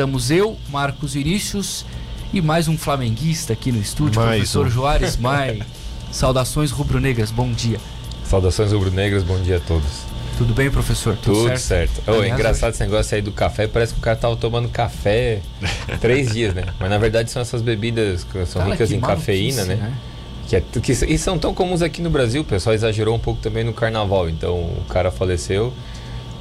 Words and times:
estamos 0.00 0.30
eu, 0.30 0.56
Marcos 0.70 1.12
Vinícius 1.12 1.84
e 2.32 2.40
mais 2.40 2.68
um 2.68 2.78
flamenguista 2.78 3.52
aqui 3.52 3.70
no 3.70 3.78
estúdio, 3.78 4.18
Mais 4.18 4.38
professor 4.38 4.66
um. 4.66 4.70
Joares 4.70 5.16
Mai. 5.20 5.60
Saudações 6.10 6.70
rubro-negras, 6.70 7.30
bom 7.30 7.52
dia. 7.52 7.78
Saudações 8.24 8.72
rubro-negras, 8.72 9.22
bom 9.22 9.38
dia 9.42 9.58
a 9.58 9.60
todos. 9.60 10.04
Tudo 10.38 10.54
bem, 10.54 10.70
professor? 10.70 11.18
Tudo, 11.22 11.54
certo. 11.58 12.00
Ô, 12.06 12.12
é 12.12 12.16
Aliás, 12.16 12.32
engraçado 12.32 12.72
esse 12.72 12.82
negócio 12.82 13.14
aí 13.14 13.20
do 13.20 13.30
café, 13.30 13.68
parece 13.68 13.92
que 13.92 13.98
o 13.98 14.02
cara 14.02 14.16
tava 14.16 14.34
tomando 14.36 14.70
café 14.70 15.42
três 16.00 16.32
dias, 16.32 16.54
né? 16.54 16.64
Mas 16.80 16.88
na 16.88 16.96
verdade 16.96 17.30
são 17.30 17.42
essas 17.42 17.60
bebidas 17.60 18.24
que 18.24 18.46
são 18.46 18.62
Cara, 18.62 18.72
ricas 18.72 18.88
que 18.88 18.96
em 18.96 19.00
cafeína, 19.00 19.66
maluquice, 19.66 19.84
né? 19.84 19.98
Que, 20.48 20.56
é, 20.56 20.60
que 20.80 20.92
e 20.92 21.18
são 21.18 21.38
tão 21.38 21.52
comuns 21.52 21.82
aqui 21.82 22.00
no 22.00 22.08
Brasil, 22.08 22.40
o 22.40 22.44
pessoal 22.46 22.74
exagerou 22.74 23.14
um 23.14 23.20
pouco 23.20 23.42
também 23.42 23.64
no 23.64 23.74
carnaval, 23.74 24.30
então 24.30 24.54
o 24.54 24.84
cara 24.88 25.10
faleceu. 25.10 25.74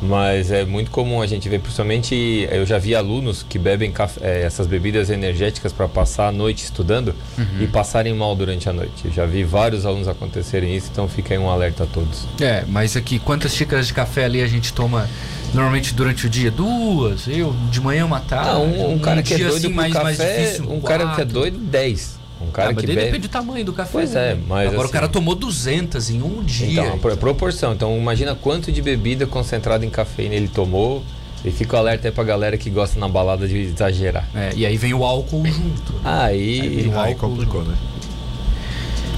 Mas 0.02 0.50
é 0.52 0.64
muito 0.64 0.92
comum 0.92 1.22
a 1.22 1.28
gente 1.28 1.50
ver, 1.50 1.60
principalmente 1.60 2.48
eu 2.52 2.66
já 2.66 2.78
vi 2.78 2.96
alunos 2.96 3.44
que 3.48 3.60
bebem 3.60 3.92
café- 3.92 4.22
eh, 4.24 4.44
essas 4.46 4.66
bebidas 4.66 5.10
energéticas 5.10 5.74
para 5.74 5.90
passar 5.90 6.28
a 6.28 6.32
noite 6.32 6.64
estudando 6.64 7.14
Uhum. 7.38 7.46
e 7.62 7.68
passarem 7.68 8.14
mal 8.14 8.34
durante 8.36 8.70
a 8.70 8.74
noite. 8.74 9.06
Eu 9.06 9.12
já 9.12 9.26
vi 9.26 9.44
vários 9.44 9.86
alunos 9.86 10.08
acontecerem 10.08 10.74
isso, 10.76 10.90
então 10.92 11.08
fica 11.10 11.34
aí 11.34 11.38
um 11.38 11.50
alerta 11.50 11.84
a 11.84 11.88
todos. 11.88 12.26
É, 12.40 12.64
mas 12.68 12.96
aqui, 12.96 13.20
quantas 13.20 13.54
xícaras 13.54 13.88
de 13.88 13.94
café 13.94 14.24
ali 14.26 14.42
a 14.42 14.48
gente 14.48 14.72
toma 14.72 15.10
normalmente 15.54 15.94
durante 15.94 16.28
o 16.28 16.30
dia? 16.30 16.50
Duas, 16.50 17.28
eu, 17.28 17.54
de 17.70 17.82
manhã 17.82 18.06
uma 18.06 18.22
tarde. 18.22 18.50
Ah, 18.52 18.58
um, 18.60 18.94
um 18.94 19.00
cara 19.00 19.22
que 19.22 19.34
é 19.34 19.38
doido 19.38 19.56
assim, 19.66 19.68
mais, 19.74 19.92
café, 19.92 20.04
mais 20.04 20.18
difícil, 20.18 20.72
um 20.72 20.80
cara 20.80 21.06
que 21.08 21.12
é 21.12 21.16
quatro. 21.16 21.34
doido, 21.34 21.58
10. 21.58 22.19
Um 22.42 22.52
cara 22.52 22.70
Ah, 22.70 22.74
mas 22.74 22.82
que 22.82 22.88
bebe... 22.88 23.02
depende 23.06 23.28
do 23.28 23.32
tamanho 23.32 23.66
do 23.66 23.74
café. 23.74 23.92
Pois 23.92 24.16
é, 24.16 24.36
né? 24.36 24.42
mas 24.48 24.68
Agora 24.68 24.80
o 24.80 24.84
assim- 24.84 24.94
cara 24.94 25.08
tomou 25.10 25.36
200 25.36 26.10
em 26.10 26.22
um 26.22 26.42
dia. 26.44 26.82
Então, 26.84 26.94
a 26.94 26.98
pro- 26.98 27.18
proporção. 27.18 27.74
Então, 27.74 27.98
imagina 27.98 28.34
quanto 28.36 28.72
de 28.72 28.82
bebida 28.82 29.26
concentrada 29.28 29.86
em 29.86 29.90
cafeína 29.90 30.36
ele 30.36 30.48
tomou. 30.48 31.04
E 31.44 31.52
fica 31.52 31.78
o 31.78 31.80
alerta 31.80 32.06
aí 32.10 32.12
pra 32.12 32.24
galera 32.26 32.58
que 32.58 32.70
gosta 32.70 33.00
na 33.00 33.08
balada 33.08 33.48
de 33.48 33.58
exagerar. 33.58 34.28
É, 34.36 34.52
e 34.58 34.66
aí 34.66 34.76
vem 34.76 34.94
o 34.94 35.06
álcool 35.06 35.46
junto. 35.46 35.94
né? 35.94 36.00
Aí. 36.04 36.82
vem 36.82 36.88
o 36.94 37.00
Aí 37.00 37.14
álcool 37.14 37.30
complicou, 37.30 37.64
né? 37.64 37.76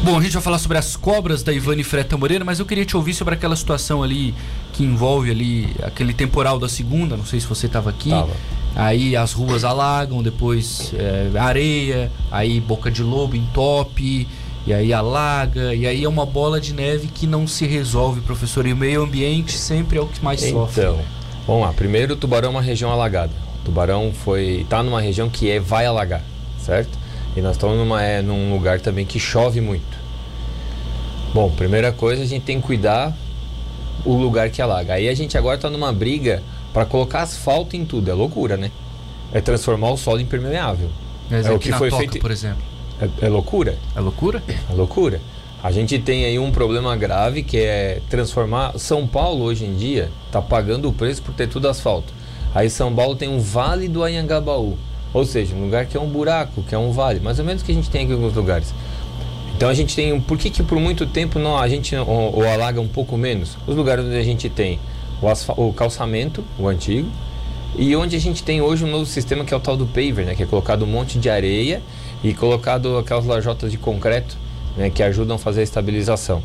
Bom, 0.03 0.17
a 0.17 0.21
gente 0.21 0.33
vai 0.33 0.41
falar 0.41 0.57
sobre 0.57 0.79
as 0.79 0.95
cobras 0.95 1.43
da 1.43 1.53
Ivane 1.53 1.83
Freta 1.83 2.17
Moreira, 2.17 2.43
mas 2.43 2.59
eu 2.59 2.65
queria 2.65 2.83
te 2.83 2.97
ouvir 2.97 3.13
sobre 3.13 3.35
aquela 3.35 3.55
situação 3.55 4.01
ali 4.01 4.33
que 4.73 4.83
envolve 4.83 5.29
ali 5.29 5.75
aquele 5.83 6.11
temporal 6.11 6.57
da 6.57 6.67
segunda, 6.67 7.15
não 7.15 7.25
sei 7.25 7.39
se 7.39 7.45
você 7.45 7.67
estava 7.67 7.91
aqui. 7.91 8.09
Tava. 8.09 8.31
Aí 8.75 9.15
as 9.15 9.31
ruas 9.31 9.63
alagam, 9.63 10.23
depois 10.23 10.91
é, 10.95 11.37
areia, 11.37 12.11
aí 12.31 12.59
boca 12.59 12.89
de 12.89 13.03
lobo 13.03 13.35
entope, 13.35 14.27
e 14.65 14.73
aí 14.73 14.91
alaga, 14.91 15.75
e 15.75 15.85
aí 15.85 16.03
é 16.03 16.09
uma 16.09 16.25
bola 16.25 16.59
de 16.59 16.73
neve 16.73 17.07
que 17.07 17.27
não 17.27 17.45
se 17.45 17.67
resolve, 17.67 18.21
professor. 18.21 18.65
E 18.65 18.73
o 18.73 18.77
meio 18.77 19.03
ambiente 19.03 19.55
sempre 19.55 19.99
é 19.99 20.01
o 20.01 20.07
que 20.07 20.23
mais 20.23 20.41
sofre. 20.41 20.81
Então, 20.81 20.99
vamos 21.45 21.61
lá. 21.61 21.73
Primeiro, 21.73 22.15
Tubarão 22.15 22.49
é 22.49 22.51
uma 22.51 22.61
região 22.61 22.89
alagada. 22.89 23.33
Tubarão 23.63 24.11
foi 24.11 24.65
tá 24.67 24.81
numa 24.81 24.99
região 24.99 25.29
que 25.29 25.51
é 25.51 25.59
vai 25.59 25.85
alagar, 25.85 26.23
certo? 26.59 27.00
E 27.35 27.41
nós 27.41 27.53
estamos 27.53 27.77
numa, 27.77 28.03
é, 28.03 28.21
num 28.21 28.51
lugar 28.53 28.79
também 28.81 29.05
que 29.05 29.19
chove 29.19 29.61
muito. 29.61 29.97
Bom, 31.33 31.49
primeira 31.51 31.91
coisa, 31.91 32.23
a 32.23 32.25
gente 32.25 32.43
tem 32.43 32.59
que 32.59 32.67
cuidar 32.67 33.15
o 34.05 34.15
lugar 34.15 34.49
que 34.49 34.61
alaga. 34.61 34.95
Aí 34.95 35.07
a 35.07 35.13
gente 35.15 35.37
agora 35.37 35.55
está 35.55 35.69
numa 35.69 35.93
briga 35.93 36.43
para 36.73 36.85
colocar 36.85 37.21
asfalto 37.21 37.75
em 37.75 37.85
tudo. 37.85 38.11
É 38.11 38.13
loucura, 38.13 38.57
né? 38.57 38.69
É 39.31 39.39
transformar 39.39 39.91
o 39.91 39.97
solo 39.97 40.19
impermeável. 40.19 40.89
Mas 41.29 41.45
É 41.45 41.51
o 41.51 41.55
aqui 41.55 41.65
que 41.65 41.69
na 41.71 41.77
foi 41.77 41.89
Toca, 41.89 42.01
feito- 42.01 42.19
por 42.19 42.31
exemplo. 42.31 42.61
É, 43.01 43.25
é 43.25 43.29
loucura. 43.29 43.77
É 43.95 43.99
loucura? 44.01 44.43
É 44.69 44.73
loucura. 44.73 45.21
A 45.63 45.71
gente 45.71 45.97
tem 45.99 46.25
aí 46.25 46.37
um 46.37 46.51
problema 46.51 46.95
grave 46.97 47.43
que 47.43 47.57
é 47.57 48.01
transformar. 48.09 48.77
São 48.77 49.07
Paulo 49.07 49.45
hoje 49.45 49.63
em 49.65 49.75
dia 49.75 50.09
está 50.27 50.41
pagando 50.41 50.89
o 50.89 50.93
preço 50.93 51.21
por 51.21 51.33
ter 51.33 51.47
tudo 51.47 51.69
asfalto. 51.69 52.11
Aí 52.53 52.69
São 52.69 52.93
Paulo 52.93 53.15
tem 53.15 53.29
um 53.29 53.39
vale 53.39 53.87
do 53.87 54.03
Anhangabaú. 54.03 54.77
Ou 55.13 55.25
seja, 55.25 55.55
um 55.55 55.61
lugar 55.65 55.85
que 55.85 55.97
é 55.97 55.99
um 55.99 56.07
buraco, 56.07 56.63
que 56.63 56.73
é 56.73 56.77
um 56.77 56.91
vale. 56.91 57.19
Mais 57.19 57.37
ou 57.39 57.45
menos 57.45 57.61
o 57.61 57.65
que 57.65 57.71
a 57.71 57.75
gente 57.75 57.89
tem 57.89 58.03
aqui 58.03 58.11
em 58.11 58.15
alguns 58.15 58.33
lugares. 58.33 58.73
Então 59.55 59.69
a 59.69 59.73
gente 59.73 59.95
tem. 59.95 60.13
um- 60.13 60.21
Por 60.21 60.37
que, 60.37 60.49
que 60.49 60.63
por 60.63 60.79
muito 60.79 61.05
tempo 61.05 61.37
não, 61.37 61.57
a 61.57 61.67
gente 61.67 61.95
ou 61.95 62.47
alaga 62.47 62.79
um 62.81 62.87
pouco 62.87 63.17
menos? 63.17 63.57
Os 63.67 63.75
lugares 63.75 64.05
onde 64.05 64.15
a 64.17 64.23
gente 64.23 64.49
tem 64.49 64.79
o, 65.21 65.67
o 65.67 65.73
calçamento, 65.73 66.43
o 66.57 66.67
antigo, 66.67 67.07
e 67.77 67.95
onde 67.95 68.15
a 68.15 68.19
gente 68.19 68.41
tem 68.43 68.61
hoje 68.61 68.83
um 68.83 68.87
novo 68.89 69.05
sistema 69.05 69.45
que 69.45 69.53
é 69.53 69.57
o 69.57 69.59
tal 69.59 69.77
do 69.77 69.85
paver, 69.85 70.25
né? 70.25 70.35
Que 70.35 70.43
é 70.43 70.45
colocado 70.45 70.83
um 70.83 70.87
monte 70.87 71.19
de 71.19 71.29
areia 71.29 71.81
e 72.23 72.33
colocado 72.33 72.97
aquelas 72.97 73.25
lajotas 73.25 73.71
de 73.71 73.77
concreto, 73.77 74.35
né? 74.77 74.89
Que 74.89 75.03
ajudam 75.03 75.35
a 75.35 75.39
fazer 75.39 75.59
a 75.61 75.63
estabilização. 75.63 76.41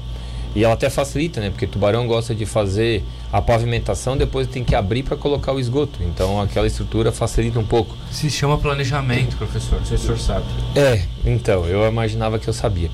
E 0.56 0.64
ela 0.64 0.72
até 0.72 0.88
facilita, 0.88 1.38
né? 1.38 1.50
Porque 1.50 1.66
tubarão 1.66 2.06
gosta 2.06 2.34
de 2.34 2.46
fazer 2.46 3.04
a 3.30 3.42
pavimentação, 3.42 4.16
depois 4.16 4.46
tem 4.48 4.64
que 4.64 4.74
abrir 4.74 5.02
para 5.02 5.14
colocar 5.14 5.52
o 5.52 5.60
esgoto. 5.60 5.98
Então 6.02 6.40
aquela 6.40 6.66
estrutura 6.66 7.12
facilita 7.12 7.58
um 7.58 7.66
pouco. 7.66 7.94
Se 8.10 8.30
chama 8.30 8.56
planejamento, 8.56 9.36
professor. 9.36 9.78
Não 9.78 9.84
sei 9.84 9.98
se 9.98 10.04
o 10.04 10.06
senhor 10.06 10.18
sabe. 10.18 10.46
É, 10.74 11.02
então, 11.26 11.66
eu 11.66 11.86
imaginava 11.86 12.38
que 12.38 12.48
eu 12.48 12.54
sabia. 12.54 12.90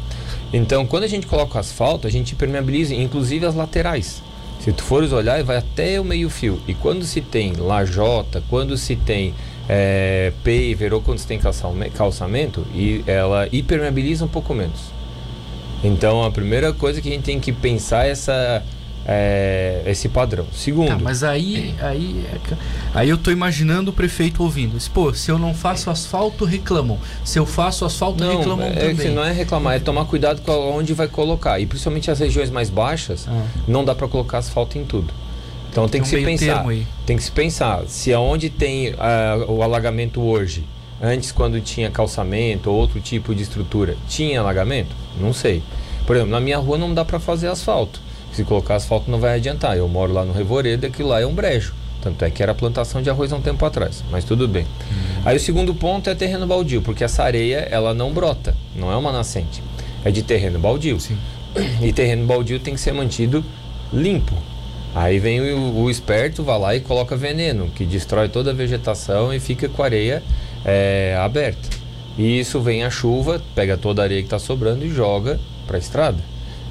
Então, 0.52 0.84
quando 0.84 1.04
a 1.04 1.06
gente 1.06 1.24
coloca 1.24 1.56
o 1.56 1.60
asfalto, 1.60 2.04
a 2.06 2.10
gente 2.10 2.34
impermeabiliza, 2.34 2.94
inclusive 2.94 3.46
as 3.46 3.54
laterais. 3.54 4.20
Se 4.58 4.72
tu 4.72 4.82
fores 4.82 5.12
olhar, 5.12 5.42
vai 5.44 5.56
até 5.56 6.00
o 6.00 6.04
meio 6.04 6.28
fio. 6.28 6.60
E 6.66 6.74
quando 6.74 7.04
se 7.04 7.20
tem 7.20 7.52
lajota, 7.52 8.42
quando 8.50 8.76
se 8.76 8.96
tem 8.96 9.34
é, 9.68 10.32
paver 10.42 10.92
ou 10.92 11.00
quando 11.00 11.18
se 11.18 11.26
tem 11.28 11.38
calçame- 11.38 11.90
calçamento, 11.90 12.66
e 12.74 13.04
ela 13.06 13.48
hipermeabiliza 13.52 14.24
um 14.24 14.28
pouco 14.28 14.52
menos. 14.52 14.92
Então, 15.84 16.25
a 16.25 16.31
primeira 16.31 16.72
coisa 16.72 17.00
que 17.00 17.09
a 17.09 17.12
gente 17.12 17.25
tem 17.25 17.41
que 17.41 17.53
pensar 17.53 18.06
é 18.06 18.10
essa, 18.10 18.62
é, 19.06 19.82
esse 19.87 20.09
padrão. 20.09 20.47
Segundo, 20.53 20.88
Tá, 20.88 20.98
mas 21.00 21.25
aí, 21.25 21.75
aí, 21.81 22.25
é 22.32 22.54
aí 22.94 23.09
eu 23.09 23.19
tô 23.19 23.31
imaginando 23.31 23.91
o 23.91 23.92
prefeito 23.94 24.42
ouvindo. 24.42 24.78
Pô, 24.92 25.12
se 25.12 25.31
eu 25.31 25.38
não 25.38 25.53
faço 25.54 25.91
asfalto, 25.91 26.44
reclamam. 26.44 26.98
Se 27.25 27.38
eu 27.38 27.44
faço 27.47 27.84
asfalto, 27.84 28.22
Não, 28.22 28.38
reclamam 28.38 28.66
é, 28.69 28.71
também. 28.72 28.97
que 28.97 29.09
não 29.09 29.25
é 29.25 29.32
reclamar, 29.32 29.75
é 29.75 29.78
tomar 29.81 30.04
cuidado 30.04 30.41
com 30.42 30.53
onde 30.53 30.94
vai 30.94 31.09
colocar. 31.09 31.59
E 31.59 31.66
principalmente 31.66 32.10
as 32.10 32.19
regiões 32.21 32.50
mais 32.50 32.71
baixas, 32.71 33.26
Ah. 33.28 33.44
não 33.66 33.84
dá 33.84 33.94
para 33.94 34.06
colocar 34.06 34.38
asfalto 34.38 34.78
em 34.78 34.84
tudo. 34.84 35.12
Então 35.71 35.88
tem 35.88 36.00
Tem 36.03 36.10
que 36.10 36.16
um 36.16 36.21
se 36.21 36.25
pensar. 36.47 36.65
Tem 37.06 37.16
que 37.16 37.22
se 37.22 37.31
pensar 37.32 37.82
se 37.88 38.12
aonde 38.12 38.50
tem 38.50 38.94
ah, 38.98 39.44
o 39.48 39.62
alagamento 39.62 40.21
hoje, 40.21 40.65
antes 41.00 41.32
quando 41.32 41.60
tinha 41.62 41.91
calçamento 41.91 42.71
ou 42.71 42.76
outro 42.76 43.00
tipo 43.00 43.34
de 43.34 43.42
estrutura, 43.42 43.97
tinha 44.06 44.38
alagamento? 44.38 44.94
Não 45.20 45.32
sei. 45.32 45.62
Por 46.06 46.16
exemplo, 46.16 46.32
na 46.32 46.40
minha 46.40 46.58
rua 46.58 46.78
não 46.78 46.92
dá 46.92 47.04
para 47.04 47.20
fazer 47.20 47.48
asfalto. 47.48 48.00
Se 48.32 48.44
colocar 48.44 48.76
asfalto 48.76 49.10
não 49.10 49.20
vai 49.20 49.36
adiantar. 49.36 49.76
Eu 49.76 49.88
moro 49.88 50.12
lá 50.12 50.24
no 50.24 50.32
Revoredo, 50.32 50.86
aquilo 50.86 51.08
lá 51.10 51.20
é 51.20 51.26
um 51.26 51.34
brejo. 51.34 51.74
Tanto 52.00 52.24
é 52.24 52.30
que 52.30 52.42
era 52.42 52.52
plantação 52.52 53.00
de 53.00 53.08
arroz 53.08 53.32
há 53.32 53.36
um 53.36 53.40
tempo 53.40 53.64
atrás, 53.64 54.02
mas 54.10 54.24
tudo 54.24 54.48
bem. 54.48 54.64
Uhum. 54.64 55.22
Aí 55.24 55.36
o 55.36 55.40
segundo 55.40 55.72
ponto 55.72 56.10
é 56.10 56.14
terreno 56.16 56.48
baldio, 56.48 56.82
porque 56.82 57.04
essa 57.04 57.22
areia 57.22 57.68
ela 57.70 57.94
não 57.94 58.12
brota, 58.12 58.56
não 58.74 58.90
é 58.90 58.96
uma 58.96 59.12
nascente, 59.12 59.62
é 60.04 60.10
de 60.10 60.22
terreno 60.22 60.58
baldio. 60.58 60.98
Sim. 60.98 61.16
E 61.80 61.92
terreno 61.92 62.26
baldio 62.26 62.58
tem 62.58 62.74
que 62.74 62.80
ser 62.80 62.92
mantido 62.92 63.44
limpo. 63.92 64.34
Aí 64.94 65.18
vem 65.18 65.40
o, 65.52 65.82
o 65.82 65.90
esperto, 65.90 66.42
vai 66.42 66.58
lá 66.58 66.74
e 66.74 66.80
coloca 66.80 67.14
veneno, 67.14 67.68
que 67.68 67.84
destrói 67.84 68.28
toda 68.28 68.50
a 68.50 68.54
vegetação 68.54 69.32
e 69.32 69.38
fica 69.38 69.68
com 69.68 69.82
a 69.82 69.84
areia 69.84 70.22
é, 70.64 71.16
aberta. 71.20 71.81
E 72.18 72.38
isso 72.40 72.60
vem 72.60 72.84
a 72.84 72.90
chuva, 72.90 73.40
pega 73.54 73.76
toda 73.76 74.02
a 74.02 74.04
areia 74.04 74.20
que 74.20 74.26
está 74.26 74.38
sobrando 74.38 74.84
e 74.84 74.90
joga 74.90 75.40
para 75.66 75.76
a 75.76 75.80
estrada. 75.80 76.18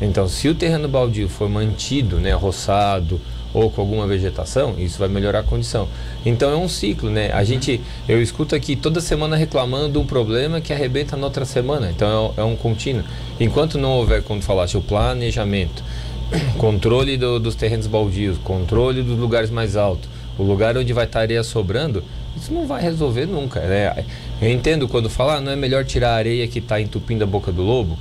Então, 0.01 0.27
se 0.27 0.47
o 0.47 0.55
terreno 0.55 0.87
baldio 0.87 1.27
for 1.29 1.49
mantido, 1.49 2.17
né, 2.19 2.31
roçado 2.33 3.19
ou 3.53 3.69
com 3.69 3.81
alguma 3.81 4.07
vegetação, 4.07 4.75
isso 4.77 4.97
vai 4.97 5.09
melhorar 5.09 5.39
a 5.39 5.43
condição. 5.43 5.87
Então 6.25 6.49
é 6.51 6.55
um 6.55 6.69
ciclo, 6.69 7.09
né? 7.09 7.31
A 7.33 7.43
gente, 7.43 7.81
eu 8.07 8.21
escuto 8.21 8.55
aqui 8.55 8.75
toda 8.77 9.01
semana 9.01 9.35
reclamando 9.35 9.89
de 9.91 9.97
um 9.97 10.05
problema 10.05 10.61
que 10.61 10.71
arrebenta 10.71 11.17
na 11.17 11.25
outra 11.25 11.43
semana. 11.43 11.89
Então 11.91 12.33
é, 12.37 12.41
um- 12.41 12.49
é 12.49 12.53
um 12.53 12.55
contínuo. 12.55 13.03
Enquanto 13.39 13.77
não 13.77 13.89
houver, 13.91 14.23
como 14.23 14.41
falaste, 14.41 14.77
o 14.77 14.81
planejamento, 14.81 15.83
controle 16.57 17.17
do- 17.17 17.39
dos 17.39 17.53
terrenos 17.55 17.87
baldios, 17.87 18.37
controle 18.37 19.03
dos 19.03 19.19
lugares 19.19 19.49
mais 19.49 19.75
altos, 19.75 20.09
o 20.41 20.43
lugar 20.43 20.75
onde 20.75 20.91
vai 20.91 21.05
estar 21.05 21.19
areia 21.19 21.43
sobrando, 21.43 22.03
isso 22.35 22.51
não 22.51 22.65
vai 22.65 22.81
resolver 22.81 23.27
nunca. 23.27 23.59
Né? 23.59 24.03
Eu 24.41 24.49
entendo 24.49 24.87
quando 24.87 25.07
fala, 25.07 25.35
ah, 25.35 25.41
não 25.41 25.51
é 25.51 25.55
melhor 25.55 25.85
tirar 25.85 26.13
a 26.13 26.15
areia 26.15 26.47
que 26.47 26.57
está 26.57 26.81
entupindo 26.81 27.23
a 27.23 27.27
boca 27.27 27.51
do 27.51 27.61
lobo? 27.61 27.95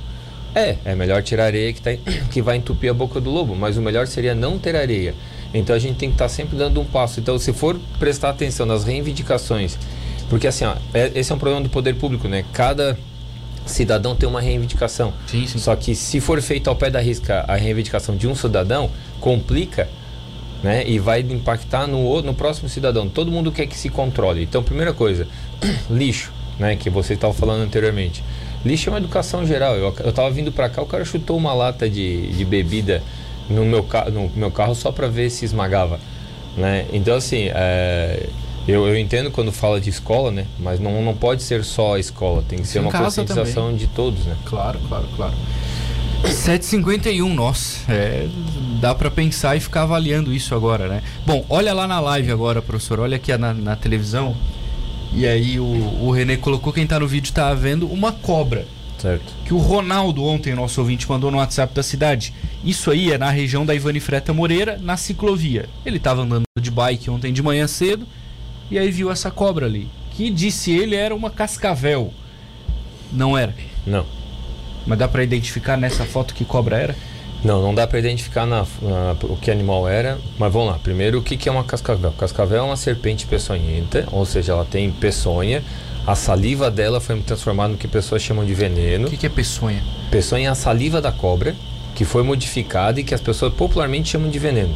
É, 0.55 0.77
é 0.83 0.95
melhor 0.95 1.21
tirar 1.21 1.43
a 1.43 1.45
areia 1.45 1.71
que, 1.71 1.79
tá, 1.79 1.91
que 2.31 2.41
vai 2.41 2.57
entupir 2.57 2.89
a 2.89 2.93
boca 2.95 3.21
do 3.21 3.29
lobo, 3.29 3.55
mas 3.55 3.77
o 3.77 3.81
melhor 3.81 4.07
seria 4.07 4.33
não 4.33 4.57
ter 4.57 4.75
areia. 4.75 5.13
Então 5.53 5.75
a 5.75 5.79
gente 5.79 5.97
tem 5.97 6.09
que 6.09 6.15
estar 6.15 6.29
sempre 6.29 6.57
dando 6.57 6.81
um 6.81 6.85
passo. 6.85 7.19
Então, 7.19 7.37
se 7.37 7.53
for 7.53 7.79
prestar 7.99 8.31
atenção 8.31 8.65
nas 8.65 8.85
reivindicações, 8.85 9.77
porque 10.27 10.47
assim, 10.47 10.65
ó, 10.65 10.73
é- 10.95 11.11
esse 11.13 11.31
é 11.31 11.35
um 11.35 11.37
problema 11.37 11.61
do 11.61 11.69
poder 11.69 11.93
público, 11.95 12.27
né? 12.27 12.43
Cada 12.53 12.97
cidadão 13.67 14.15
tem 14.15 14.27
uma 14.27 14.41
reivindicação. 14.41 15.13
Sim, 15.27 15.45
sim. 15.45 15.59
Só 15.59 15.75
que 15.75 15.93
se 15.93 16.19
for 16.19 16.41
feita 16.41 16.71
ao 16.71 16.75
pé 16.75 16.89
da 16.89 16.99
risca 16.99 17.45
a 17.47 17.55
reivindicação 17.55 18.15
de 18.15 18.27
um 18.27 18.33
cidadão, 18.33 18.89
complica 19.19 19.87
né? 20.63 20.83
E 20.87 20.99
vai 20.99 21.21
impactar 21.21 21.87
no, 21.87 22.21
no 22.21 22.33
próximo 22.33 22.69
cidadão. 22.69 23.09
Todo 23.09 23.31
mundo 23.31 23.51
quer 23.51 23.65
que 23.67 23.77
se 23.77 23.89
controle. 23.89 24.43
Então, 24.43 24.61
primeira 24.63 24.93
coisa, 24.93 25.27
lixo, 25.89 26.31
né? 26.59 26.75
Que 26.75 26.89
você 26.89 27.13
estava 27.13 27.33
falando 27.33 27.61
anteriormente. 27.61 28.23
Lixo 28.63 28.89
é 28.89 28.93
uma 28.93 28.99
educação 28.99 29.45
geral. 29.45 29.75
Eu, 29.75 29.95
eu 30.03 30.11
tava 30.13 30.29
vindo 30.29 30.51
para 30.51 30.69
cá, 30.69 30.81
o 30.81 30.85
cara 30.85 31.03
chutou 31.03 31.35
uma 31.37 31.53
lata 31.53 31.89
de, 31.89 32.27
de 32.27 32.45
bebida 32.45 33.01
no 33.49 33.65
meu, 33.65 33.85
no 34.13 34.31
meu 34.35 34.51
carro 34.51 34.75
só 34.75 34.91
para 34.91 35.07
ver 35.07 35.29
se 35.29 35.43
esmagava, 35.45 35.99
né? 36.55 36.85
Então, 36.93 37.15
assim, 37.15 37.49
é, 37.53 38.29
Eu, 38.67 38.87
eu 38.87 38.95
entendo 38.97 39.31
quando 39.31 39.51
fala 39.51 39.81
de 39.81 39.89
escola, 39.89 40.29
né? 40.31 40.45
Mas 40.59 40.79
não, 40.79 41.01
não 41.01 41.15
pode 41.15 41.41
ser 41.41 41.63
só 41.63 41.95
a 41.95 41.99
escola, 41.99 42.43
tem 42.47 42.59
que 42.59 42.67
ser 42.67 42.77
Em 42.79 42.83
uma 42.83 42.91
conscientização 42.91 43.63
também. 43.65 43.77
de 43.77 43.87
todos, 43.87 44.25
né? 44.25 44.35
Claro, 44.45 44.79
claro, 44.87 45.07
claro. 45.15 45.33
7h51, 46.23 47.33
nossa, 47.33 47.91
é, 47.91 48.27
dá 48.79 48.93
pra 48.93 49.09
pensar 49.09 49.55
e 49.55 49.59
ficar 49.59 49.83
avaliando 49.83 50.33
isso 50.33 50.53
agora, 50.53 50.87
né? 50.87 51.03
Bom, 51.25 51.45
olha 51.49 51.73
lá 51.73 51.87
na 51.87 51.99
live 51.99 52.31
agora, 52.31 52.61
professor, 52.61 52.99
olha 52.99 53.15
aqui 53.15 53.35
na, 53.37 53.53
na 53.53 53.75
televisão. 53.75 54.35
E 55.13 55.27
aí 55.27 55.59
o, 55.59 55.65
o 55.65 56.11
Renê 56.11 56.37
colocou, 56.37 56.71
quem 56.71 56.87
tá 56.87 56.99
no 56.99 57.07
vídeo 57.07 57.33
tá 57.33 57.53
vendo, 57.53 57.91
uma 57.91 58.11
cobra. 58.11 58.65
Certo. 58.97 59.33
Que 59.45 59.53
o 59.53 59.57
Ronaldo 59.57 60.23
ontem, 60.23 60.53
nosso 60.53 60.79
ouvinte, 60.79 61.09
mandou 61.09 61.31
no 61.31 61.37
WhatsApp 61.37 61.73
da 61.73 61.81
cidade. 61.81 62.33
Isso 62.63 62.91
aí 62.91 63.11
é 63.11 63.17
na 63.17 63.31
região 63.31 63.65
da 63.65 63.73
Ivani 63.73 63.99
Freta 63.99 64.31
Moreira, 64.31 64.77
na 64.79 64.95
ciclovia. 64.95 65.67
Ele 65.83 65.99
tava 65.99 66.21
andando 66.21 66.43
de 66.59 66.69
bike 66.69 67.09
ontem 67.09 67.33
de 67.33 67.41
manhã 67.41 67.67
cedo 67.67 68.07
e 68.69 68.77
aí 68.77 68.91
viu 68.91 69.11
essa 69.11 69.31
cobra 69.31 69.65
ali. 69.65 69.89
Que 70.11 70.29
disse 70.29 70.71
ele 70.71 70.95
era 70.95 71.15
uma 71.15 71.31
cascavel. 71.31 72.13
Não 73.11 73.35
era. 73.35 73.55
Não. 73.87 74.05
Mas 74.85 74.97
dá 74.97 75.07
pra 75.07 75.23
identificar 75.23 75.77
nessa 75.77 76.05
foto 76.05 76.33
que 76.33 76.43
cobra 76.45 76.77
era? 76.77 76.95
Não, 77.43 77.61
não 77.61 77.73
dá 77.73 77.87
para 77.87 77.97
identificar 77.99 78.45
na, 78.45 78.65
na- 78.81 79.15
o 79.23 79.35
que 79.35 79.49
animal 79.49 79.87
era, 79.87 80.19
mas 80.37 80.53
vamos 80.53 80.69
lá. 80.71 80.79
Primeiro, 80.79 81.17
o 81.19 81.21
que, 81.23 81.35
que 81.35 81.49
é 81.49 81.51
uma 81.51 81.63
cascavel? 81.63 82.11
Cascavel 82.11 82.59
é 82.59 82.61
uma 82.61 82.77
serpente 82.77 83.25
peçonhenta, 83.25 84.07
ou 84.11 84.25
seja, 84.25 84.51
ela 84.51 84.65
tem 84.65 84.91
peçonha. 84.91 85.63
A 86.05 86.15
saliva 86.15 86.69
dela 86.69 86.99
foi 86.99 87.19
transformada 87.21 87.69
no 87.73 87.77
que 87.77 87.87
pessoas 87.87 88.21
chamam 88.21 88.45
de 88.45 88.53
veneno. 88.53 89.07
O 89.07 89.09
que, 89.09 89.17
que 89.17 89.25
é 89.25 89.29
peçonha? 89.29 89.83
Peçonha 90.11 90.49
é 90.49 90.51
a 90.51 90.55
saliva 90.55 91.01
da 91.01 91.11
cobra, 91.11 91.55
que 91.95 92.05
foi 92.05 92.21
modificada 92.23 92.99
e 92.99 93.03
que 93.03 93.13
as 93.13 93.21
pessoas 93.21 93.53
popularmente 93.53 94.09
chamam 94.09 94.29
de 94.29 94.37
veneno. 94.39 94.75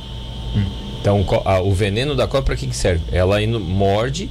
Então, 1.02 1.24
co- 1.24 1.42
a- 1.46 1.62
o 1.62 1.72
veneno 1.72 2.16
da 2.16 2.26
cobra 2.28 2.44
para 2.46 2.56
que, 2.56 2.68
que 2.68 2.76
serve? 2.76 3.04
Ela 3.12 3.42
indo, 3.42 3.60
morde 3.60 4.30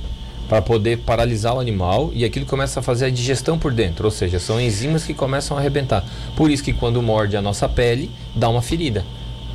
para 0.48 0.60
poder 0.60 0.98
paralisar 0.98 1.54
o 1.54 1.60
animal 1.60 2.10
e 2.14 2.24
aquilo 2.24 2.46
começa 2.46 2.80
a 2.80 2.82
fazer 2.82 3.06
a 3.06 3.10
digestão 3.10 3.58
por 3.58 3.72
dentro, 3.72 4.04
ou 4.04 4.10
seja, 4.10 4.38
são 4.38 4.60
enzimas 4.60 5.04
que 5.04 5.14
começam 5.14 5.56
a 5.56 5.60
arrebentar. 5.60 6.04
Por 6.36 6.50
isso 6.50 6.62
que 6.62 6.72
quando 6.72 7.02
morde 7.02 7.36
a 7.36 7.42
nossa 7.42 7.68
pele, 7.68 8.10
dá 8.34 8.48
uma 8.48 8.62
ferida. 8.62 9.04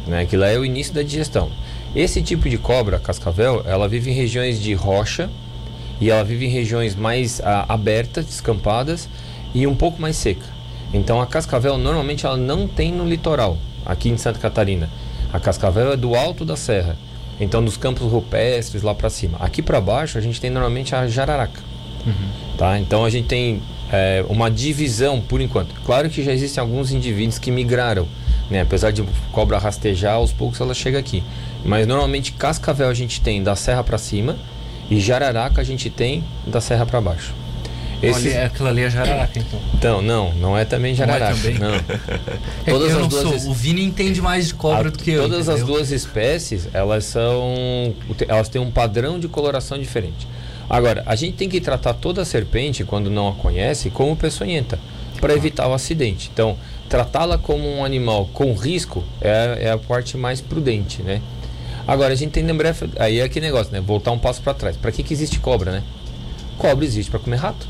Né? 0.07 0.21
Aquilo 0.21 0.44
é 0.44 0.57
o 0.57 0.65
início 0.65 0.94
da 0.94 1.03
digestão. 1.03 1.50
Esse 1.95 2.21
tipo 2.21 2.50
de 2.50 2.57
cobra, 2.57 2.97
a 2.97 3.00
cascavel, 3.00 3.63
ela 3.65 3.88
vive 3.88 4.12
em 4.12 4.13
regiões 4.13 4.62
de 4.62 4.74
rocha 4.74 5.30
e 6.00 6.09
ela 6.09 6.24
vive 6.24 6.45
em 6.45 6.50
regiões 6.50 6.95
mais 6.95 7.42
ah, 7.44 7.65
abertas, 7.68 8.25
descampadas 8.25 9.09
e 9.53 9.68
um 9.68 9.75
pouco 9.75 10.01
mais 10.01 10.15
seca. 10.15 10.45
Então 10.94 11.21
a 11.21 11.27
cascavel 11.27 11.77
normalmente 11.77 12.25
ela 12.25 12.38
não 12.38 12.68
tem 12.68 12.92
no 12.92 13.06
litoral, 13.06 13.57
aqui 13.85 14.09
em 14.09 14.18
Santa 14.18 14.39
Catarina. 14.39 14.89
A 15.31 15.39
cascavel 15.39 15.92
é 15.92 15.97
do 15.97 16.15
alto 16.15 16.44
da 16.44 16.56
serra, 16.56 16.97
então 17.39 17.63
dos 17.63 17.77
campos 17.77 18.12
rupestres 18.12 18.83
lá 18.83 18.94
para 18.94 19.09
cima. 19.09 19.38
Aqui 19.39 19.62
para 19.62 19.80
baixo 19.80 20.18
a 20.18 20.21
gente 20.21 20.39
tem 20.39 20.50
normalmente 20.50 20.94
a 20.95 21.07
jararaca. 21.07 21.62
Tá? 22.57 22.80
Então 22.80 23.06
a 23.06 23.09
gente 23.09 23.27
tem 23.27 23.62
é, 23.91 24.24
uma 24.30 24.50
divisão 24.50 25.21
por 25.21 25.41
enquanto. 25.41 25.74
Claro 25.86 26.09
que 26.09 26.24
já 26.24 26.31
existem 26.31 26.62
alguns 26.62 26.91
indivíduos 26.91 27.39
que 27.39 27.51
migraram, 27.51 28.07
né? 28.50 28.62
apesar 28.62 28.91
de 28.91 29.03
cobra 29.31 29.57
rastejar, 29.57 30.15
aos 30.15 30.31
poucos 30.31 30.59
ela 30.59 30.74
chega 30.74 31.00
aqui. 31.00 31.24
Mas 31.63 31.88
normalmente 31.88 32.33
cascavel 32.33 32.89
a 32.89 32.94
gente 32.94 33.21
tem 33.21 33.42
da 33.42 33.56
serra 33.56 33.83
para 33.83 33.97
cima 33.97 34.38
e 34.89 35.00
jararaca 35.00 35.62
a 35.62 35.63
gente 35.63 35.89
tem 35.89 36.24
da 36.45 36.62
serra 36.62 36.85
para 36.85 37.00
baixo. 37.01 37.33
Esses- 38.01 38.25
Olha, 38.33 38.45
aquela 38.45 38.69
ali 38.69 38.81
é 38.83 38.89
jararaca, 38.89 39.39
então. 39.39 39.59
Então, 39.73 40.01
não, 40.01 40.33
não 40.35 40.57
é 40.57 40.63
também 40.63 40.95
Não 40.95 41.03
é 41.03 41.07
jararaca. 41.07 41.35
também? 41.35 41.59
Não. 41.59 41.71
É 42.65 42.71
Todas 42.71 42.91
eu 42.91 42.99
as 43.01 43.07
duas 43.07 43.21
sou. 43.23 43.35
es- 43.35 43.45
O 43.47 43.53
Vini 43.53 43.83
entende 43.83 44.21
mais 44.21 44.47
de 44.47 44.53
cobra 44.53 44.87
A- 44.87 44.91
do 44.91 44.97
que 44.97 45.11
eu. 45.11 45.23
Todas 45.23 45.49
as 45.49 45.63
duas 45.63 45.91
espécies, 45.91 46.67
elas 46.73 47.05
são. 47.05 47.93
Elas 48.27 48.47
têm 48.49 48.61
um 48.61 48.71
padrão 48.71 49.19
de 49.19 49.27
coloração 49.27 49.77
diferente. 49.77 50.27
Agora, 50.69 51.03
a 51.05 51.15
gente 51.15 51.35
tem 51.35 51.49
que 51.49 51.59
tratar 51.59 51.93
toda 51.95 52.23
serpente, 52.23 52.83
quando 52.83 53.09
não 53.09 53.27
a 53.29 53.33
conhece, 53.33 53.89
como 53.89 54.15
peçonhenta, 54.15 54.77
para 55.19 55.33
evitar 55.33 55.67
o 55.67 55.73
acidente. 55.73 56.29
Então, 56.31 56.55
tratá-la 56.87 57.37
como 57.39 57.67
um 57.67 57.83
animal 57.83 58.29
com 58.33 58.53
risco 58.53 59.03
é, 59.19 59.57
é 59.61 59.71
a 59.71 59.77
parte 59.77 60.15
mais 60.15 60.39
prudente, 60.41 61.01
né? 61.01 61.21
Agora, 61.87 62.13
a 62.13 62.15
gente 62.15 62.31
tem 62.31 62.43
que 62.45 62.51
lembrar. 62.51 62.75
Aí 62.99 63.19
é 63.19 63.23
aquele 63.23 63.47
negócio, 63.47 63.73
né? 63.73 63.81
Voltar 63.81 64.11
um 64.11 64.19
passo 64.19 64.41
para 64.43 64.53
trás. 64.53 64.77
Para 64.77 64.91
que, 64.91 65.01
que 65.01 65.11
existe 65.13 65.39
cobra, 65.39 65.71
né? 65.71 65.83
Cobra 66.57 66.85
existe 66.85 67.09
para 67.09 67.19
comer 67.19 67.37
rato. 67.37 67.67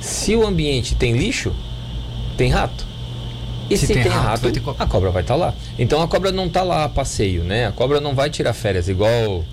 Se 0.00 0.34
o 0.34 0.46
ambiente 0.46 0.94
tem 0.94 1.16
lixo, 1.16 1.54
tem 2.36 2.50
rato. 2.50 2.86
E 3.70 3.76
Se 3.76 3.86
se, 3.86 3.92
tem 3.92 4.02
tem, 4.04 4.12
rato, 4.12 4.46
rato, 4.46 4.60
cobra. 4.62 4.84
a 4.84 4.86
cobra 4.86 5.10
vai 5.10 5.22
estar 5.22 5.36
lá. 5.36 5.54
Então 5.78 6.00
a 6.02 6.08
cobra 6.08 6.32
não 6.32 6.46
está 6.46 6.62
lá 6.62 6.84
a 6.84 6.88
passeio, 6.88 7.44
né? 7.44 7.66
A 7.66 7.72
cobra 7.72 8.00
não 8.00 8.14
vai 8.14 8.30
tirar 8.30 8.54
férias, 8.54 8.88
igual 8.88 9.44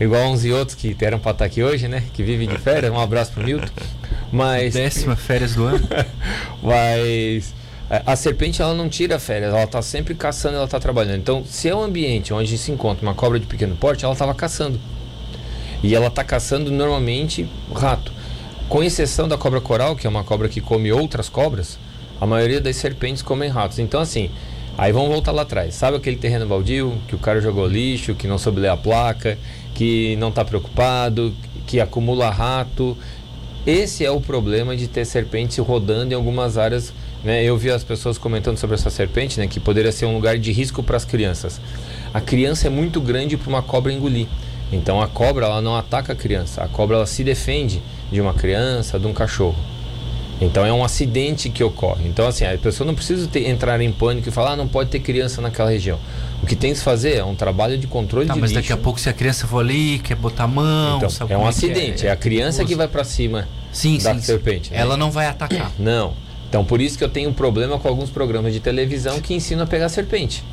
igual 0.00 0.30
uns 0.30 0.44
e 0.44 0.52
outros 0.52 0.74
que 0.76 0.96
eram 1.00 1.18
para 1.18 1.32
estar 1.32 1.44
aqui 1.44 1.62
hoje, 1.62 1.86
né? 1.86 2.02
Que 2.12 2.22
vivem 2.22 2.48
de 2.48 2.58
férias. 2.58 2.92
Um 2.92 2.98
abraço 2.98 3.32
pro 3.32 3.44
Milton. 3.44 3.68
Mas 4.32 4.74
Décima 4.74 5.14
férias 5.16 5.54
do 5.54 5.64
ano. 5.64 5.86
mas 6.62 7.54
a 8.04 8.14
serpente 8.16 8.60
ela 8.60 8.74
não 8.74 8.88
tira 8.88 9.18
férias, 9.18 9.52
ela 9.52 9.64
está 9.64 9.80
sempre 9.80 10.14
caçando, 10.14 10.56
ela 10.56 10.66
está 10.66 10.78
trabalhando. 10.78 11.18
Então, 11.18 11.42
se 11.44 11.68
é 11.68 11.74
um 11.74 11.82
ambiente 11.82 12.34
onde 12.34 12.58
se 12.58 12.70
encontra 12.70 13.02
uma 13.02 13.14
cobra 13.14 13.40
de 13.40 13.46
pequeno 13.46 13.74
porte, 13.76 14.04
ela 14.04 14.12
estava 14.12 14.34
caçando. 14.34 14.78
E 15.82 15.94
ela 15.94 16.08
está 16.08 16.22
caçando 16.22 16.70
normalmente 16.70 17.48
rato. 17.74 18.12
Com 18.68 18.82
exceção 18.82 19.26
da 19.26 19.38
cobra 19.38 19.62
coral, 19.62 19.96
que 19.96 20.06
é 20.06 20.10
uma 20.10 20.22
cobra 20.22 20.46
que 20.46 20.60
come 20.60 20.92
outras 20.92 21.30
cobras, 21.30 21.78
a 22.20 22.26
maioria 22.26 22.60
das 22.60 22.76
serpentes 22.76 23.22
comem 23.22 23.48
ratos. 23.48 23.78
Então, 23.78 23.98
assim, 23.98 24.30
aí 24.76 24.92
vamos 24.92 25.08
voltar 25.08 25.32
lá 25.32 25.40
atrás. 25.40 25.74
Sabe 25.74 25.96
aquele 25.96 26.16
terreno 26.16 26.46
baldio 26.46 26.92
que 27.08 27.14
o 27.14 27.18
cara 27.18 27.40
jogou 27.40 27.66
lixo, 27.66 28.14
que 28.14 28.26
não 28.26 28.36
soube 28.36 28.60
ler 28.60 28.68
a 28.68 28.76
placa, 28.76 29.38
que 29.74 30.16
não 30.16 30.28
está 30.28 30.44
preocupado, 30.44 31.34
que 31.66 31.80
acumula 31.80 32.28
rato? 32.28 32.94
Esse 33.66 34.04
é 34.04 34.10
o 34.10 34.20
problema 34.20 34.76
de 34.76 34.86
ter 34.86 35.06
serpente 35.06 35.58
rodando 35.62 36.12
em 36.12 36.16
algumas 36.16 36.58
áreas. 36.58 36.92
Né? 37.24 37.42
Eu 37.42 37.56
vi 37.56 37.70
as 37.70 37.82
pessoas 37.82 38.18
comentando 38.18 38.58
sobre 38.58 38.74
essa 38.74 38.90
serpente, 38.90 39.40
né? 39.40 39.46
que 39.46 39.58
poderia 39.58 39.92
ser 39.92 40.04
um 40.04 40.14
lugar 40.14 40.36
de 40.36 40.52
risco 40.52 40.82
para 40.82 40.98
as 40.98 41.06
crianças. 41.06 41.58
A 42.12 42.20
criança 42.20 42.66
é 42.66 42.70
muito 42.70 43.00
grande 43.00 43.34
para 43.38 43.48
uma 43.48 43.62
cobra 43.62 43.90
engolir. 43.90 44.26
Então 44.72 45.00
a 45.00 45.08
cobra 45.08 45.46
ela 45.46 45.60
não 45.62 45.76
ataca 45.76 46.12
a 46.12 46.16
criança, 46.16 46.62
a 46.62 46.68
cobra 46.68 46.96
ela 46.96 47.06
se 47.06 47.24
defende 47.24 47.82
de 48.12 48.20
uma 48.20 48.34
criança, 48.34 48.98
de 48.98 49.06
um 49.06 49.12
cachorro. 49.14 49.56
Então 50.40 50.64
é 50.64 50.72
um 50.72 50.84
acidente 50.84 51.48
que 51.48 51.64
ocorre. 51.64 52.06
Então 52.06 52.26
assim, 52.28 52.44
a 52.44 52.56
pessoa 52.56 52.86
não 52.86 52.94
precisa 52.94 53.26
ter- 53.26 53.48
entrar 53.48 53.80
em 53.80 53.90
pânico 53.90 54.28
e 54.28 54.32
falar, 54.32 54.52
ah, 54.52 54.56
não 54.56 54.68
pode 54.68 54.90
ter 54.90 55.00
criança 55.00 55.40
naquela 55.40 55.70
região. 55.70 55.98
O 56.42 56.46
que 56.46 56.54
tem 56.54 56.70
que 56.72 56.78
se 56.78 56.84
fazer 56.84 57.16
é 57.16 57.24
um 57.24 57.34
trabalho 57.34 57.76
de 57.76 57.86
controle 57.88 58.26
Tá, 58.28 58.34
de 58.34 58.40
mas 58.40 58.50
lixo. 58.50 58.62
daqui 58.62 58.72
a 58.72 58.76
pouco 58.76 59.00
se 59.00 59.08
a 59.08 59.12
criança 59.12 59.46
for 59.48 59.58
ali, 59.60 59.98
quer 59.98 60.14
botar 60.14 60.44
a 60.44 60.48
mão, 60.48 60.98
Então, 60.98 61.28
é 61.28 61.36
um 61.36 61.42
que 61.42 61.48
acidente, 61.48 62.06
é, 62.06 62.10
a 62.12 62.16
criança 62.16 62.64
que 62.64 62.76
vai 62.76 62.86
para 62.86 63.02
cima 63.02 63.48
sim, 63.72 63.98
da 63.98 64.12
sim, 64.14 64.20
sim. 64.20 64.26
serpente. 64.26 64.70
né? 64.70 64.78
Ela 64.78 64.96
não 64.96 65.10
vai 65.10 65.26
atacar. 65.26 65.72
Não. 65.78 66.12
Então 66.48 66.64
por 66.64 66.80
isso 66.80 66.96
que 66.96 67.02
eu 67.04 67.08
tenho 67.08 67.30
um 67.30 67.34
problema 67.34 67.78
com 67.78 67.88
alguns 67.88 68.08
programas 68.08 68.52
de 68.54 68.60
televisão 68.60 69.20
que 69.20 69.34
ensinam 69.34 69.64
a 69.64 69.66
pegar 69.66 69.88
serpente. 69.88 70.44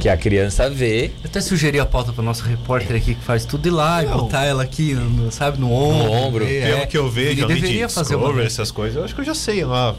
Que 0.00 0.08
a 0.08 0.16
criança 0.16 0.68
vê 0.68 1.06
Eu 1.22 1.30
até 1.30 1.40
sugeri 1.40 1.78
a 1.78 1.86
pauta 1.86 2.12
para 2.12 2.22
nosso 2.22 2.42
repórter 2.44 2.96
aqui 2.96 3.14
que 3.14 3.24
faz 3.24 3.44
tudo 3.44 3.66
ir 3.68 3.70
lá 3.70 4.02
e 4.02 4.06
Não. 4.06 4.18
botar 4.18 4.44
ela 4.44 4.62
aqui, 4.62 4.92
no- 4.92 5.30
sabe, 5.32 5.58
no 5.58 5.72
ombro. 5.72 6.12
ombro. 6.12 6.44
É, 6.46 6.72
Pelo 6.74 6.86
que 6.88 6.98
eu 6.98 7.08
vejo 7.10 7.30
Ele 7.30 7.44
ali 7.44 7.54
deveria 7.54 7.86
de 7.86 7.92
fazer 7.92 8.14
uma 8.16 8.24
Discovery, 8.24 8.46
essas 8.46 8.70
coisas, 8.70 8.96
eu 8.96 9.04
acho 9.04 9.14
que 9.14 9.20
eu 9.20 9.24
já 9.24 9.34
sei 9.34 9.64
lá 9.64 9.94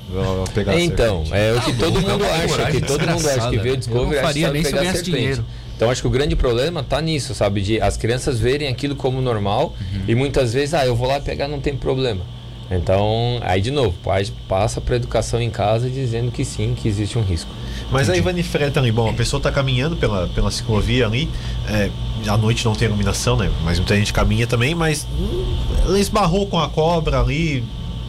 pegar 0.54 0.80
Então, 0.80 1.24
é 1.32 1.54
o 1.54 1.62
que 1.62 1.74
todo 1.74 2.02
mundo 2.02 2.24
acha, 2.26 2.72
que 2.72 2.82
todo 2.82 3.08
mundo 3.08 3.28
acha 3.30 3.50
que 3.50 3.58
vê 3.58 3.70
o 3.70 3.72
Eu 3.72 3.78
Discovery 3.78 4.06
não 4.06 4.12
acha 4.12 4.20
que 4.20 4.26
faria 4.28 4.48
sabe 4.48 4.54
nem 4.54 4.64
se 4.66 4.72
eu 4.72 4.78
ganhasse 4.80 5.02
dinheiro. 5.04 5.46
Então 5.76 5.90
acho 5.92 6.02
que 6.02 6.08
o 6.08 6.12
grande 6.12 6.36
problema 6.36 6.84
tá 6.84 7.02
nisso, 7.02 7.34
sabe? 7.36 7.62
De 7.62 7.82
as 7.82 7.98
crianças 7.98 8.40
verem 8.40 8.68
aquilo 8.68 8.96
como 8.96 9.22
normal 9.22 9.76
Uhum. 9.94 10.02
e 10.08 10.16
muitas 10.16 10.54
vezes, 10.54 10.74
ah, 10.74 10.86
eu 10.86 10.96
vou 10.96 11.08
lá 11.08 11.20
pegar, 11.20 11.48
não 11.48 11.60
tem 11.60 11.76
problema. 11.76 12.22
Então, 12.70 13.40
aí 13.42 13.62
de 13.62 13.70
novo, 13.70 13.96
pai 14.04 14.26
passa 14.48 14.82
para 14.82 14.96
educação 14.96 15.40
em 15.40 15.52
casa 15.52 15.90
dizendo 15.90 16.32
que 16.32 16.44
sim, 16.44 16.74
que 16.76 16.88
existe 16.88 17.18
um 17.18 17.22
risco. 17.22 17.50
Mas 17.92 18.10
a 18.10 18.18
Ivani 18.18 18.42
Freta 18.42 18.80
ali, 18.80 18.92
bom, 18.92 19.10
a 19.10 19.14
pessoa 19.14 19.40
tá 19.40 19.52
caminhando 19.52 19.96
pela, 19.96 20.28
pela 20.30 20.50
ciclovia 20.50 21.06
ali, 21.06 21.30
é, 21.70 21.92
à 22.28 22.36
noite 22.36 22.66
não 22.66 22.74
tem 22.74 22.88
iluminação, 22.88 23.38
né? 23.38 23.52
Mas 23.64 23.78
muita 23.78 23.96
gente 23.96 24.12
caminha 24.12 24.48
também, 24.48 24.74
mas 24.74 25.08
hum, 25.20 25.56
ela 25.84 26.00
esbarrou 26.00 26.48
com 26.48 26.60
a 26.60 26.68
cobra 26.68 27.20
ali, 27.22 27.64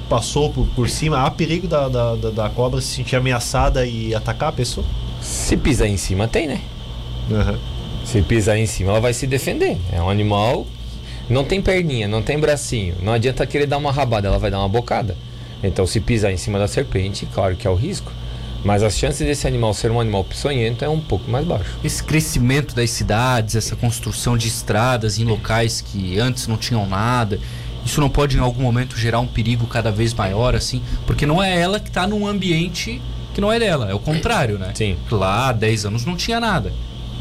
passou 0.08 0.50
por, 0.50 0.66
por 0.68 0.88
cima. 0.88 1.26
Há 1.26 1.30
perigo 1.30 1.68
da, 1.68 1.88
da, 1.88 2.14
da, 2.14 2.30
da 2.30 2.48
cobra 2.48 2.80
se 2.80 2.88
sentir 2.88 3.16
ameaçada 3.16 3.84
e 3.84 4.14
atacar 4.14 4.48
a 4.48 4.52
pessoa? 4.52 4.86
Se 5.20 5.56
pisar 5.56 5.86
em 5.86 5.96
cima, 5.98 6.26
tem, 6.26 6.46
né? 6.46 6.60
Aham. 7.30 7.58
Se 8.04 8.22
pisar 8.22 8.56
em 8.56 8.66
cima, 8.66 8.92
ela 8.92 9.00
vai 9.00 9.12
se 9.12 9.26
defender. 9.26 9.76
É 9.92 10.00
um 10.00 10.08
animal, 10.08 10.64
não 11.28 11.44
tem 11.44 11.60
perninha, 11.60 12.06
não 12.06 12.22
tem 12.22 12.38
bracinho. 12.38 12.94
Não 13.02 13.12
adianta 13.12 13.46
querer 13.46 13.66
dar 13.66 13.78
uma 13.78 13.92
rabada, 13.92 14.28
ela 14.28 14.38
vai 14.38 14.50
dar 14.50 14.58
uma 14.58 14.68
bocada. 14.68 15.16
Então, 15.62 15.86
se 15.86 16.00
pisar 16.00 16.32
em 16.32 16.36
cima 16.36 16.58
da 16.58 16.68
serpente, 16.68 17.26
claro 17.32 17.56
que 17.56 17.66
é 17.66 17.70
o 17.70 17.74
risco. 17.74 18.12
Mas 18.64 18.82
as 18.82 18.98
chances 18.98 19.26
desse 19.26 19.46
animal 19.46 19.72
ser 19.74 19.90
um 19.90 20.00
animal 20.00 20.24
peçonhento 20.24 20.84
é 20.84 20.88
um 20.88 21.00
pouco 21.00 21.30
mais 21.30 21.46
baixo. 21.46 21.78
Esse 21.84 22.02
crescimento 22.02 22.74
das 22.74 22.90
cidades, 22.90 23.54
essa 23.54 23.76
construção 23.76 24.36
de 24.36 24.48
estradas 24.48 25.18
em 25.18 25.24
locais 25.24 25.80
que 25.80 26.18
antes 26.18 26.48
não 26.48 26.56
tinham 26.56 26.86
nada, 26.86 27.38
isso 27.84 28.00
não 28.00 28.10
pode 28.10 28.36
em 28.36 28.40
algum 28.40 28.62
momento 28.62 28.98
gerar 28.98 29.20
um 29.20 29.26
perigo 29.26 29.66
cada 29.66 29.92
vez 29.92 30.12
maior, 30.12 30.56
assim? 30.56 30.82
Porque 31.06 31.24
não 31.24 31.40
é 31.40 31.56
ela 31.60 31.78
que 31.78 31.88
está 31.88 32.06
num 32.06 32.26
ambiente 32.26 33.00
que 33.32 33.40
não 33.40 33.52
é 33.52 33.58
dela, 33.58 33.88
é 33.88 33.94
o 33.94 34.00
contrário, 34.00 34.58
né? 34.58 34.72
Sim. 34.74 34.96
Lá 35.10 35.50
há 35.50 35.52
10 35.52 35.86
anos 35.86 36.04
não 36.04 36.16
tinha 36.16 36.40
nada. 36.40 36.72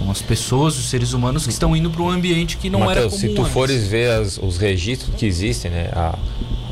As 0.10 0.22
pessoas, 0.22 0.78
os 0.78 0.90
seres 0.90 1.14
humanos 1.14 1.46
que 1.46 1.52
estão 1.52 1.76
indo 1.76 1.90
para 1.90 2.02
um 2.04 2.10
ambiente 2.10 2.58
que 2.58 2.70
não 2.70 2.80
Mateus, 2.82 2.98
era 2.98 3.10
comum 3.10 3.20
se 3.22 3.30
tu 3.30 3.42
antes. 3.42 3.54
fores 3.54 3.88
ver 3.88 4.12
as- 4.12 4.38
os 4.38 4.58
registros 4.58 5.16
que 5.16 5.26
existem, 5.26 5.72
né, 5.72 5.90
a- 5.94 6.18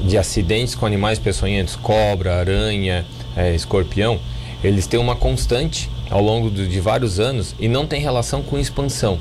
de 0.04 0.18
acidentes 0.18 0.76
com 0.76 0.86
animais 0.86 1.18
peçonhentos, 1.20 1.76
cobra, 1.76 2.38
aranha, 2.40 3.06
é, 3.36 3.56
escorpião, 3.56 4.20
eles 4.64 4.86
têm 4.88 5.00
uma 5.00 5.16
constante 5.16 5.90
ao 6.10 6.22
longo 6.22 6.50
do- 6.50 6.68
de 6.68 6.80
vários 6.80 7.20
anos 7.20 7.56
e 7.60 7.68
não 7.68 7.88
tem 7.88 8.02
relação 8.02 8.44
com 8.44 8.60
expansão, 8.60 9.18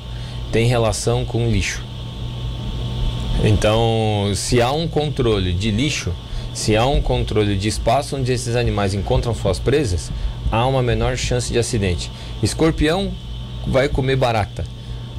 tem 0.50 0.66
relação 0.66 1.24
com 1.24 1.48
lixo. 1.48 1.82
Então, 3.44 4.32
se 4.34 4.60
há 4.60 4.70
um 4.72 4.86
controle 4.86 5.52
de 5.52 5.70
lixo, 5.70 6.12
se 6.52 6.76
há 6.76 6.86
um 6.86 7.00
controle 7.00 7.56
de 7.56 7.68
espaço 7.68 8.16
onde 8.16 8.30
esses 8.32 8.54
animais 8.56 8.94
encontram 8.94 9.34
suas 9.34 9.58
presas, 9.58 10.10
há 10.50 10.66
uma 10.66 10.82
menor 10.82 11.16
chance 11.16 11.52
de 11.52 11.58
acidente. 11.58 12.10
Escorpião 12.42 13.10
vai 13.66 13.88
comer 13.88 14.16
barata, 14.16 14.64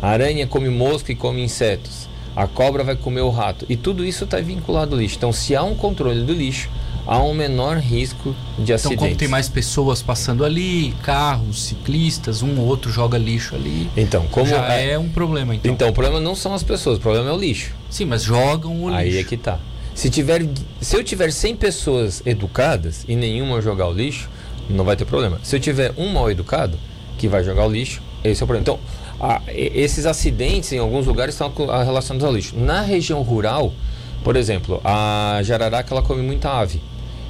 a 0.02 0.10
aranha 0.10 0.46
come 0.48 0.70
mosca 0.70 1.12
e 1.12 1.16
come 1.16 1.42
insetos, 1.44 2.08
a 2.36 2.48
cobra 2.48 2.84
vai 2.84 2.96
comer 2.96 3.22
o 3.22 3.30
rato, 3.30 3.66
e 3.70 3.76
tudo 3.76 4.04
isso 4.06 4.24
está 4.26 4.40
vinculado 4.40 4.96
ao 4.96 5.02
lixo. 5.02 5.16
Então, 5.18 5.32
se 5.32 5.56
há 5.56 5.64
um 5.64 5.76
controle 5.76 6.24
do 6.24 6.34
lixo, 6.34 6.70
há 7.06 7.22
um 7.22 7.34
menor 7.34 7.78
risco 7.78 8.36
de 8.58 8.64
Então, 8.64 8.76
acidentes. 8.76 9.04
como 9.04 9.16
tem 9.16 9.28
mais 9.28 9.48
pessoas 9.50 10.02
passando 10.02 10.44
ali, 10.44 10.94
carros, 11.04 11.64
ciclistas, 11.64 12.42
um 12.42 12.60
ou 12.60 12.66
outro 12.66 12.92
joga 12.92 13.18
lixo 13.18 13.56
ali, 13.56 13.90
Então, 13.96 14.26
como 14.32 14.48
já 14.48 14.74
é... 14.74 14.92
é 14.92 15.00
um 15.00 15.10
problema. 15.10 15.54
Então. 15.56 15.72
Então, 15.72 15.90
o 15.90 15.94
problema 15.94 16.20
não 16.20 16.36
são 16.36 16.54
as 16.54 16.64
pessoas, 16.64 16.98
o 16.98 17.02
problema 17.02 17.30
é 17.30 17.34
o 17.34 17.38
lixo. 17.38 17.72
Sim, 17.90 18.06
mas 18.06 18.24
jogam 18.24 18.84
o 18.84 18.90
Aí 18.90 19.10
lixo. 19.10 19.20
é 19.20 19.24
que 19.26 19.38
tá. 19.38 19.60
Se, 19.94 20.10
tiver, 20.10 20.44
se 20.82 20.96
eu 20.96 21.04
tiver 21.04 21.32
100 21.32 21.56
pessoas 21.56 22.24
educadas 22.26 23.06
e 23.08 23.16
nenhuma 23.16 23.62
jogar 23.62 23.88
o 23.88 23.94
lixo, 23.94 24.28
não 24.68 24.84
vai 24.84 24.96
ter 24.96 25.06
problema. 25.06 25.40
Se 25.44 25.56
eu 25.56 25.60
tiver 25.60 25.94
um 25.98 26.10
mal 26.12 26.32
educado 26.32 26.80
que 27.18 27.28
vai 27.28 27.44
jogar 27.44 27.68
o 27.68 27.70
lixo, 27.72 28.02
esse 28.24 28.42
é 28.42 28.44
o 28.44 28.48
problema. 28.48 28.62
Então, 28.62 28.80
a- 29.20 29.42
esses 29.48 30.06
acidentes 30.06 30.72
em 30.72 30.80
alguns 30.80 31.06
lugares 31.06 31.36
estão 31.36 31.52
relacionados 31.86 32.26
ao 32.26 32.34
lixo. 32.34 32.56
Na 32.58 32.82
região 32.82 33.22
rural, 33.22 33.74
por 34.24 34.36
exemplo, 34.36 34.80
a 34.84 35.40
jararaca 35.44 35.94
ela 35.94 36.02
come 36.02 36.22
muita 36.22 36.50
ave. 36.50 36.82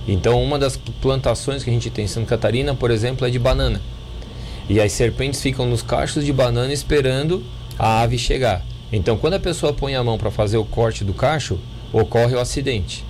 Então, 0.07 0.41
uma 0.43 0.59
das 0.59 0.77
plantações 1.01 1.63
que 1.63 1.69
a 1.69 1.73
gente 1.73 1.89
tem 1.89 2.05
em 2.05 2.07
Santa 2.07 2.27
Catarina, 2.27 2.75
por 2.75 2.91
exemplo, 2.91 3.25
é 3.25 3.29
de 3.29 3.39
banana. 3.39 3.81
E 4.69 4.79
as 4.79 4.91
serpentes 4.91 5.41
ficam 5.41 5.65
nos 5.65 5.81
cachos 5.81 6.25
de 6.25 6.31
banana 6.33 6.71
esperando 6.73 7.43
a 7.79 8.01
ave 8.01 8.17
chegar. 8.17 8.65
Então, 8.91 9.17
quando 9.17 9.33
a 9.33 9.39
pessoa 9.39 9.73
põe 9.73 9.95
a 9.95 10.03
mão 10.03 10.17
para 10.17 10.29
fazer 10.29 10.57
o 10.57 10.65
corte 10.65 11.03
do 11.03 11.13
cacho, 11.13 11.57
ocorre 11.91 12.35
o 12.35 12.39
acidente. 12.39 13.03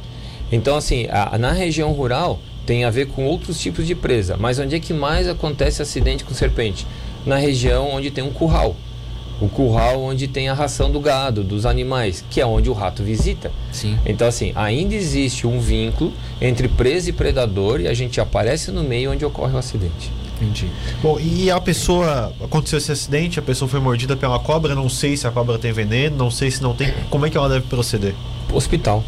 Então, 0.51 0.75
assim, 0.77 1.07
a- 1.09 1.37
na 1.37 1.51
região 1.51 1.91
rural 1.91 2.39
tem 2.65 2.85
a 2.85 2.89
ver 2.89 3.07
com 3.07 3.25
outros 3.25 3.59
tipos 3.59 3.85
de 3.85 3.93
presa. 3.95 4.37
Mas 4.37 4.59
onde 4.59 4.75
é 4.75 4.79
que 4.79 4.93
mais 4.93 5.27
acontece 5.27 5.81
acidente 5.81 6.23
com 6.23 6.33
serpente? 6.33 6.87
Na 7.25 7.37
região 7.37 7.89
onde 7.91 8.11
tem 8.11 8.23
um 8.23 8.31
curral. 8.31 8.75
O 9.41 9.49
curral 9.49 10.01
onde 10.01 10.27
tem 10.27 10.47
a 10.47 10.53
ração 10.53 10.89
do 10.91 10.99
gado, 10.99 11.43
dos 11.43 11.65
animais, 11.65 12.23
que 12.29 12.39
é 12.39 12.45
onde 12.45 12.69
o 12.69 12.73
rato 12.73 13.03
visita. 13.03 13.51
Sim. 13.71 13.97
Então, 14.05 14.27
assim, 14.27 14.51
ainda 14.55 14.93
existe 14.95 15.45
um 15.47 15.59
vínculo 15.59 16.13
entre 16.39 16.67
presa 16.67 17.09
e 17.09 17.13
predador 17.13 17.81
e 17.81 17.87
a 17.87 17.93
gente 17.93 18.21
aparece 18.21 18.71
no 18.71 18.83
meio 18.83 19.11
onde 19.11 19.25
ocorre 19.25 19.53
o 19.53 19.57
acidente. 19.57 20.11
Entendi. 20.39 20.67
Bom, 21.01 21.19
e 21.19 21.49
a 21.51 21.59
pessoa. 21.59 22.33
Aconteceu 22.43 22.77
esse 22.77 22.91
acidente, 22.91 23.39
a 23.39 23.41
pessoa 23.41 23.67
foi 23.67 23.79
mordida 23.79 24.15
pela 24.15 24.39
cobra, 24.39 24.75
não 24.75 24.87
sei 24.89 25.15
se 25.17 25.25
a 25.27 25.31
cobra 25.31 25.57
tem 25.57 25.71
veneno, 25.71 26.15
não 26.15 26.31
sei 26.31 26.49
se 26.51 26.61
não 26.61 26.73
tem. 26.75 26.93
Como 27.09 27.25
é 27.25 27.29
que 27.29 27.37
ela 27.37 27.49
deve 27.49 27.65
proceder? 27.67 28.13
Hospital. 28.51 29.03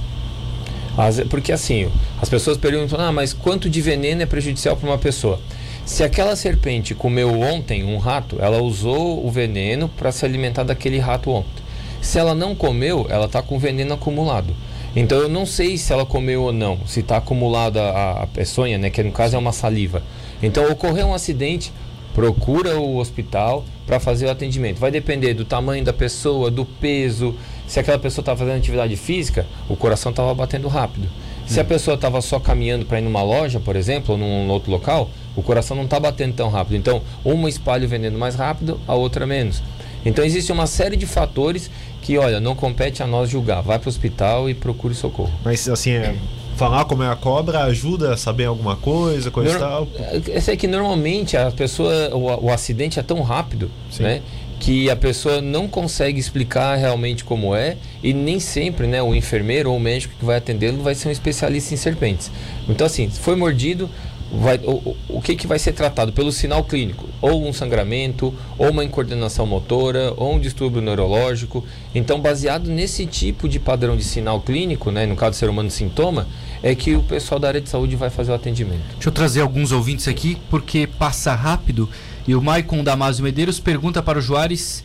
Às- 0.98 1.20
Porque 1.22 1.52
assim, 1.52 1.90
as 2.22 2.30
pessoas 2.30 2.58
perguntam, 2.58 3.00
ah, 3.00 3.12
mas 3.12 3.34
quanto 3.34 3.70
de 3.70 3.82
veneno 3.82 4.22
é 4.22 4.26
prejudicial 4.26 4.76
para 4.78 4.88
uma 4.90 4.98
pessoa? 4.98 5.40
Se 5.86 6.04
aquela 6.04 6.36
serpente 6.36 6.96
comeu 6.96 7.40
ontem 7.40 7.84
um 7.84 8.00
rato, 8.00 8.38
ela 8.40 8.60
usou 8.60 9.24
o 9.24 9.30
veneno 9.30 9.88
para 9.88 10.12
se 10.12 10.26
alimentar 10.26 10.64
daquele 10.64 10.98
rato 10.98 11.30
ontem. 11.30 11.64
Se 12.02 12.18
ela 12.18 12.34
não 12.34 12.56
comeu, 12.56 13.06
ela 13.08 13.28
está 13.28 13.40
com 13.44 13.60
veneno 13.60 13.94
acumulado. 13.94 14.56
Então 14.96 15.20
eu 15.20 15.30
não 15.30 15.46
sei 15.46 15.78
se 15.78 15.94
ela 15.94 16.04
comeu 16.04 16.42
ou 16.42 16.52
não, 16.52 16.80
se 16.88 17.02
está 17.02 17.18
acumulada 17.18 17.84
a, 17.84 18.24
a 18.24 18.28
peçonha, 18.28 18.80
né, 18.80 18.90
que 18.90 19.04
no 19.04 19.12
caso 19.12 19.36
é 19.36 19.40
uma 19.40 19.52
saliva. 19.52 20.02
Então 20.42 20.72
ocorreu 20.72 21.06
um 21.06 21.14
acidente, 21.14 21.72
procura 22.16 22.80
o 22.80 22.98
hospital 22.98 23.64
para 23.86 24.00
fazer 24.00 24.26
o 24.26 24.32
atendimento. 24.32 24.80
Vai 24.80 24.90
depender 24.90 25.36
do 25.36 25.46
tamanho 25.46 25.86
da 25.86 25.94
pessoa, 25.94 26.50
do 26.50 26.66
peso. 26.66 27.36
Se 27.68 27.80
aquela 27.80 28.00
pessoa 28.00 28.24
estava 28.24 28.40
fazendo 28.40 28.58
atividade 28.58 28.96
física, 28.96 29.46
o 29.70 29.76
coração 29.76 30.10
estava 30.10 30.34
batendo 30.34 30.68
rápido. 30.68 31.08
Se 31.46 31.60
a 31.60 31.64
pessoa 31.64 31.96
estava 31.96 32.22
só 32.22 32.40
caminhando 32.40 32.86
para 32.86 33.00
ir 33.00 33.04
numa 33.04 33.22
loja, 33.22 33.60
por 33.60 33.76
exemplo, 33.76 34.14
ou 34.14 34.18
num 34.18 34.50
outro 34.50 34.72
local, 34.72 35.10
o 35.36 35.44
coração 35.44 35.78
não 35.78 35.84
está 35.84 36.00
batendo 36.00 36.34
tão 36.34 36.50
rápido. 36.50 36.76
Então, 36.76 37.02
uma 37.24 37.48
espalha 37.48 37.86
o 37.86 37.90
veneno 37.90 38.18
mais 38.18 38.36
rápido, 38.36 38.80
a 38.88 38.96
outra 38.96 39.28
menos. 39.28 39.62
Então, 40.06 40.24
existe 40.26 40.52
uma 40.52 40.68
série 40.68 40.96
de 40.96 41.06
fatores 41.06 41.70
que, 42.02 42.18
olha, 42.18 42.40
não 42.40 42.56
compete 42.56 43.02
a 43.04 43.08
nós 43.08 43.30
julgar. 43.30 43.62
Vai 43.62 43.78
para 43.80 43.88
o 43.88 43.90
hospital 43.90 44.50
e 44.50 44.54
procure 44.54 44.94
socorro. 44.96 45.32
Mas 45.44 45.68
assim, 45.68 45.92
é, 45.92 46.16
falar 46.56 46.86
como 46.86 47.04
é 47.04 47.10
a 47.10 47.16
cobra 47.16 47.64
ajuda 47.64 48.14
a 48.14 48.18
saber 48.18 48.46
alguma 48.46 48.76
coisa, 48.76 49.30
coisa 49.32 49.50
e 49.50 49.54
Nor- 49.54 49.62
tal. 49.62 49.88
Eu 50.28 50.42
sei 50.42 50.56
que 50.58 50.68
normalmente 50.68 51.36
a 51.38 51.52
pessoa, 51.52 52.10
o, 52.16 52.46
o 52.46 52.52
acidente 52.52 53.00
é 53.00 53.04
tão 53.04 53.22
rápido, 53.22 53.70
Sim. 53.90 54.04
né? 54.04 54.22
Que 54.60 54.90
a 54.90 54.96
pessoa 54.96 55.42
não 55.42 55.68
consegue 55.68 56.20
explicar 56.20 56.76
realmente 56.76 57.24
como 57.24 57.56
é 57.56 57.78
e 58.02 58.14
nem 58.14 58.40
sempre, 58.40 58.88
né, 58.88 59.02
o 59.02 59.14
enfermeiro 59.14 59.70
ou 59.70 59.78
o 59.78 59.80
médico 59.80 60.16
que 60.18 60.26
vai 60.26 60.38
atendê-lo 60.38 60.82
vai 60.82 60.96
ser 60.96 61.10
um 61.10 61.12
especialista 61.12 61.74
em 61.74 61.78
serpentes. 61.78 62.32
Então 62.68 62.88
assim, 62.88 63.10
se 63.10 63.20
foi 63.20 63.36
mordido, 63.36 63.90
vai, 64.32 64.58
o, 64.64 64.96
o- 65.08 65.22
que 65.22 65.36
que 65.36 65.46
vai 65.46 65.60
ser 65.60 65.74
tratado 65.74 66.12
pelo 66.14 66.32
sinal 66.32 66.64
clínico? 66.64 67.06
Ou 67.22 67.48
um 67.48 67.54
sangramento, 67.54 68.34
ou 68.58 68.70
uma 68.72 68.84
incoordenação 68.84 69.46
motora, 69.46 70.14
ou 70.18 70.34
um 70.36 70.40
distúrbio 70.40 70.82
neurológico. 70.82 71.64
Então, 71.94 72.20
baseado 72.20 72.68
nesse 72.70 73.06
tipo 73.06 73.48
de 73.50 73.60
padrão 73.60 73.96
de 73.98 74.04
sinal 74.04 74.40
clínico, 74.42 74.90
né, 74.92 75.06
no 75.06 75.16
caso 75.16 75.32
do 75.32 75.36
ser 75.36 75.50
humano 75.50 75.70
sintoma, 75.70 76.28
é 76.64 76.74
que 76.74 76.96
o 76.96 77.04
pessoal 77.04 77.40
da 77.40 77.48
área 77.50 77.62
de 77.62 77.70
saúde 77.70 77.96
vai 77.96 78.10
fazer 78.10 78.32
o 78.32 78.36
atendimento. 78.36 78.82
Deixa 78.94 79.10
eu 79.10 79.14
trazer 79.14 79.42
alguns 79.42 79.72
ouvintes 79.72 80.08
aqui, 80.08 80.38
porque 80.50 80.88
passa 80.88 81.34
rápido. 81.36 81.88
E 82.28 82.36
o 82.36 82.42
Maicon 82.42 82.84
Damasio 82.84 83.24
Medeiros 83.24 83.60
pergunta 83.60 84.02
para 84.02 84.18
o 84.20 84.22
Juarez 84.22 84.84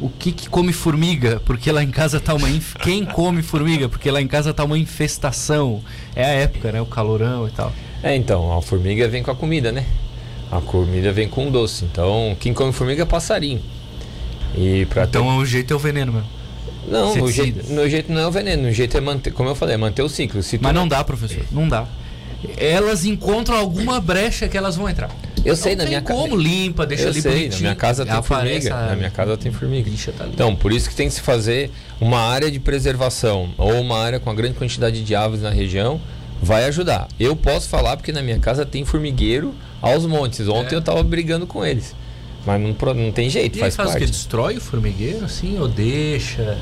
o 0.00 0.08
que, 0.08 0.30
que 0.32 0.48
come 0.48 0.72
formiga, 0.72 1.40
porque 1.44 1.70
lá 1.72 1.82
em 1.82 1.90
casa 1.90 2.20
tá 2.20 2.32
uma. 2.34 2.48
Inf... 2.48 2.74
Quem 2.76 3.04
come 3.04 3.42
formiga? 3.42 3.88
Porque 3.88 4.10
lá 4.10 4.20
em 4.22 4.28
casa 4.28 4.54
tá 4.54 4.64
uma 4.64 4.78
infestação. 4.78 5.82
É 6.14 6.24
a 6.24 6.28
época, 6.28 6.70
né? 6.72 6.80
O 6.80 6.86
calorão 6.86 7.48
e 7.48 7.50
tal. 7.50 7.72
É, 8.02 8.14
então, 8.14 8.56
a 8.56 8.62
formiga 8.62 9.08
vem 9.08 9.22
com 9.22 9.30
a 9.30 9.34
comida, 9.34 9.72
né? 9.72 9.84
A 10.52 10.60
comida 10.60 11.12
vem 11.12 11.28
com 11.28 11.50
doce. 11.50 11.84
Então, 11.84 12.36
quem 12.38 12.54
come 12.54 12.72
formiga 12.72 13.02
é 13.02 13.06
passarinho. 13.06 13.60
E 14.56 14.86
pra 14.86 15.06
ter- 15.06 15.18
Então 15.18 15.36
o 15.36 15.44
jeito 15.44 15.72
é 15.72 15.76
o 15.76 15.78
veneno 15.78 16.12
mesmo. 16.12 16.28
Não, 16.86 17.10
inseticidas. 17.10 17.66
jeito, 17.66 17.72
no 17.74 17.88
jeito 17.88 18.12
não 18.12 18.20
é 18.22 18.26
o 18.26 18.30
veneno, 18.30 18.62
no 18.62 18.72
jeito 18.72 18.96
é 18.96 19.00
manter, 19.00 19.30
como 19.30 19.50
eu 19.50 19.54
falei, 19.54 19.74
é 19.74 19.78
manter 19.78 20.00
o 20.00 20.08
ciclo. 20.08 20.40
Mas 20.62 20.74
não 20.74 20.88
dá, 20.88 21.04
professor. 21.04 21.44
Não 21.52 21.68
dá. 21.68 21.86
Elas 22.56 23.04
encontram 23.04 23.58
alguma 23.58 24.00
brecha 24.00 24.48
que 24.48 24.56
elas 24.56 24.76
vão 24.76 24.88
entrar. 24.88 25.10
Eu 25.44 25.56
sei, 25.56 25.76
na 25.76 25.84
minha 25.86 26.00
casa. 26.02 26.20
como, 26.20 26.36
limpa, 26.36 26.86
deixa 26.86 27.04
eu 27.04 27.08
ali 27.10 27.20
sei, 27.22 27.30
bonitinho. 27.32 27.52
na 27.54 27.58
minha 27.60 27.74
casa 27.74 28.04
tem 28.06 28.22
formiga. 28.22 28.74
a 28.74 28.86
Na 28.88 28.96
minha 28.96 29.10
casa 29.10 29.36
tem 29.36 29.52
formiga. 29.52 29.90
tá. 30.16 30.26
Então, 30.32 30.54
por 30.56 30.72
isso 30.72 30.88
que 30.88 30.94
tem 30.94 31.08
que 31.08 31.14
se 31.14 31.20
fazer 31.20 31.70
uma 32.00 32.18
área 32.20 32.50
de 32.50 32.58
preservação 32.60 33.50
ou 33.58 33.72
uma 33.80 33.98
área 34.02 34.18
com 34.20 34.30
a 34.30 34.34
grande 34.34 34.54
quantidade 34.54 35.02
de 35.02 35.14
aves 35.14 35.42
na 35.42 35.50
região, 35.50 36.00
vai 36.42 36.64
ajudar. 36.64 37.08
Eu 37.18 37.34
posso 37.36 37.68
falar 37.68 37.96
porque 37.96 38.12
na 38.12 38.22
minha 38.22 38.38
casa 38.38 38.64
tem 38.66 38.84
formigueiro 38.84 39.54
aos 39.82 40.06
montes. 40.06 40.46
Ontem 40.48 40.74
É. 40.74 40.78
eu 40.78 40.82
tava 40.82 41.02
brigando 41.02 41.46
com 41.46 41.64
eles. 41.64 41.94
Mas 42.46 42.60
não, 42.60 42.74
não 42.94 43.12
tem 43.12 43.28
jeito, 43.28 43.56
e 43.56 43.58
aí 43.58 43.60
faz, 43.62 43.76
faz 43.76 43.88
o 43.88 43.92
parte. 43.92 44.04
quê? 44.06 44.10
Destrói 44.10 44.56
o 44.56 44.60
formigueiro, 44.60 45.24
assim, 45.24 45.58
ou 45.58 45.68
deixa? 45.68 46.56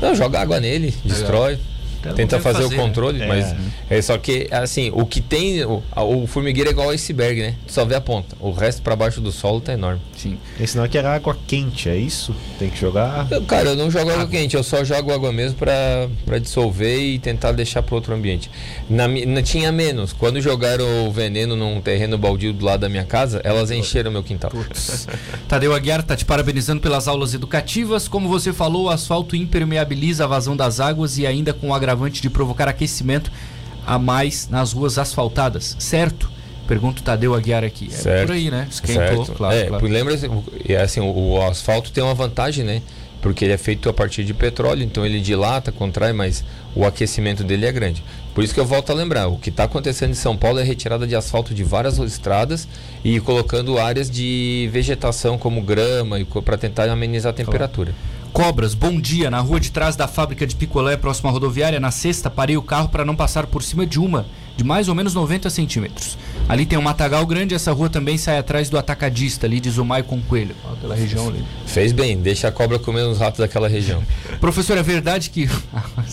Não, 0.00 0.14
joga 0.14 0.40
água 0.40 0.58
nele, 0.60 0.94
destrói. 1.04 1.58
Então, 2.06 2.16
Tenta 2.16 2.40
fazer, 2.40 2.62
fazer, 2.62 2.74
o 2.74 2.78
controle, 2.78 3.18
né? 3.18 3.26
mas 3.26 3.54
é 3.90 4.00
só 4.02 4.16
que 4.18 4.48
assim, 4.50 4.90
o 4.94 5.04
que 5.06 5.20
tem 5.20 5.64
o, 5.64 5.82
o 5.96 6.26
formigueiro 6.26 6.68
é 6.70 6.72
igual 6.72 6.88
ao 6.88 6.92
iceberg, 6.94 7.40
né? 7.40 7.54
Tu 7.66 7.72
só 7.72 7.84
vê 7.84 7.94
a 7.94 8.00
ponta. 8.00 8.36
O 8.40 8.50
resto 8.52 8.82
pra 8.82 8.94
baixo 8.96 9.20
do 9.20 9.30
solo 9.32 9.60
tá 9.60 9.72
enorme. 9.72 10.00
Sim. 10.16 10.38
Esse 10.60 10.76
não 10.76 10.84
é 10.84 10.88
que 10.88 10.96
era 10.98 11.14
água 11.14 11.36
quente, 11.46 11.88
é 11.88 11.96
isso? 11.96 12.34
Tem 12.58 12.68
que 12.70 12.78
jogar. 12.78 13.26
Eu, 13.30 13.42
cara, 13.42 13.70
eu 13.70 13.76
não 13.76 13.90
jogo 13.90 14.10
água 14.10 14.26
quente, 14.26 14.56
eu 14.56 14.62
só 14.62 14.82
jogo 14.84 15.12
água 15.12 15.32
mesmo 15.32 15.58
pra, 15.58 16.08
pra 16.24 16.38
dissolver 16.38 16.98
e 17.00 17.18
tentar 17.18 17.52
deixar 17.52 17.82
pro 17.82 17.94
outro 17.96 18.14
ambiente. 18.14 18.50
Na, 18.88 19.06
na- 19.08 19.42
tinha 19.42 19.70
menos. 19.70 20.12
Quando 20.12 20.40
jogaram 20.40 21.06
o 21.06 21.12
veneno 21.12 21.54
num 21.56 21.80
terreno 21.80 22.16
baldio 22.18 22.52
do 22.52 22.64
lado 22.64 22.80
da 22.80 22.88
minha 22.88 23.04
casa, 23.04 23.40
elas 23.44 23.70
encheram 23.70 24.10
meu 24.10 24.22
quintal. 24.22 24.50
Tadeu 25.48 25.74
Aguiar 25.74 26.00
está 26.00 26.16
te 26.16 26.24
parabenizando 26.24 26.80
pelas 26.80 27.06
aulas 27.08 27.34
educativas. 27.34 28.08
Como 28.08 28.28
você 28.28 28.52
falou, 28.52 28.84
o 28.84 28.90
asfalto 28.90 29.36
impermeabiliza 29.36 30.24
a 30.24 30.26
vazão 30.26 30.56
das 30.56 30.80
águas 30.80 31.18
e 31.18 31.26
ainda 31.26 31.52
com 31.52 31.68
o 31.70 31.74
agravante 31.96 32.20
de 32.22 32.30
provocar 32.30 32.68
aquecimento 32.68 33.32
a 33.86 33.98
mais 33.98 34.48
nas 34.48 34.72
ruas 34.72 34.98
asfaltadas, 34.98 35.76
certo? 35.78 36.30
Pergunta 36.68 37.00
o 37.00 37.04
Tadeu 37.04 37.34
Aguiar 37.34 37.64
aqui. 37.64 37.86
É 37.86 37.90
Certo. 37.94 38.26
por 38.26 38.34
aí, 38.34 38.50
né? 38.50 38.66
Esquentou, 38.70 39.24
Certo. 39.24 39.32
claro, 39.32 39.54
é, 39.56 39.66
claro. 39.66 39.86
lembra, 39.86 40.18
é 40.68 40.76
assim, 40.76 41.00
o, 41.00 41.34
o 41.34 41.42
asfalto 41.42 41.92
tem 41.92 42.02
uma 42.02 42.14
vantagem, 42.14 42.64
né? 42.64 42.82
porque 43.26 43.44
ele 43.44 43.52
é 43.52 43.58
feito 43.58 43.88
a 43.88 43.92
partir 43.92 44.24
de 44.24 44.32
petróleo, 44.32 44.84
então 44.84 45.04
ele 45.04 45.20
dilata, 45.20 45.72
contrai, 45.72 46.12
mas 46.12 46.44
o 46.76 46.84
aquecimento 46.84 47.42
dele 47.42 47.66
é 47.66 47.72
grande. 47.72 48.04
Por 48.32 48.44
isso 48.44 48.54
que 48.54 48.60
eu 48.60 48.64
volto 48.64 48.90
a 48.90 48.94
lembrar, 48.94 49.26
o 49.26 49.36
que 49.36 49.48
está 49.50 49.64
acontecendo 49.64 50.10
em 50.10 50.14
São 50.14 50.36
Paulo 50.36 50.60
é 50.60 50.62
retirada 50.62 51.06
de 51.08 51.16
asfalto 51.16 51.52
de 51.52 51.64
várias 51.64 51.98
estradas 51.98 52.68
e 53.02 53.18
colocando 53.18 53.78
áreas 53.78 54.08
de 54.08 54.68
vegetação 54.72 55.38
como 55.38 55.60
grama 55.60 56.18
para 56.44 56.56
tentar 56.56 56.88
amenizar 56.88 57.30
a 57.30 57.34
temperatura. 57.34 57.92
Cobras, 58.36 58.74
bom 58.74 59.00
dia. 59.00 59.30
Na 59.30 59.40
rua 59.40 59.58
de 59.58 59.72
trás 59.72 59.96
da 59.96 60.06
fábrica 60.06 60.46
de 60.46 60.54
picolé, 60.54 60.94
próxima 60.94 61.30
à 61.30 61.32
rodoviária, 61.32 61.80
na 61.80 61.90
sexta, 61.90 62.28
parei 62.28 62.54
o 62.54 62.60
carro 62.60 62.90
para 62.90 63.02
não 63.02 63.16
passar 63.16 63.46
por 63.46 63.62
cima 63.62 63.86
de 63.86 63.98
uma, 63.98 64.26
de 64.54 64.62
mais 64.62 64.90
ou 64.90 64.94
menos 64.94 65.14
90 65.14 65.48
centímetros. 65.48 66.18
Ali 66.46 66.66
tem 66.66 66.78
um 66.78 66.82
matagal 66.82 67.24
grande, 67.24 67.54
essa 67.54 67.72
rua 67.72 67.88
também 67.88 68.18
sai 68.18 68.36
atrás 68.36 68.68
do 68.68 68.76
atacadista 68.76 69.46
ali 69.46 69.58
de 69.58 69.70
Zumai 69.70 70.02
com 70.02 70.20
Coelho, 70.20 70.54
aquela 70.70 70.94
região 70.94 71.28
ali. 71.28 71.42
Fez 71.64 71.92
bem, 71.92 72.18
deixa 72.18 72.48
a 72.48 72.52
cobra 72.52 72.78
comer 72.78 73.06
os 73.06 73.18
ratos 73.18 73.40
daquela 73.40 73.70
região. 73.70 74.02
Professor, 74.38 74.76
é 74.76 74.82
verdade 74.82 75.30
que. 75.30 75.48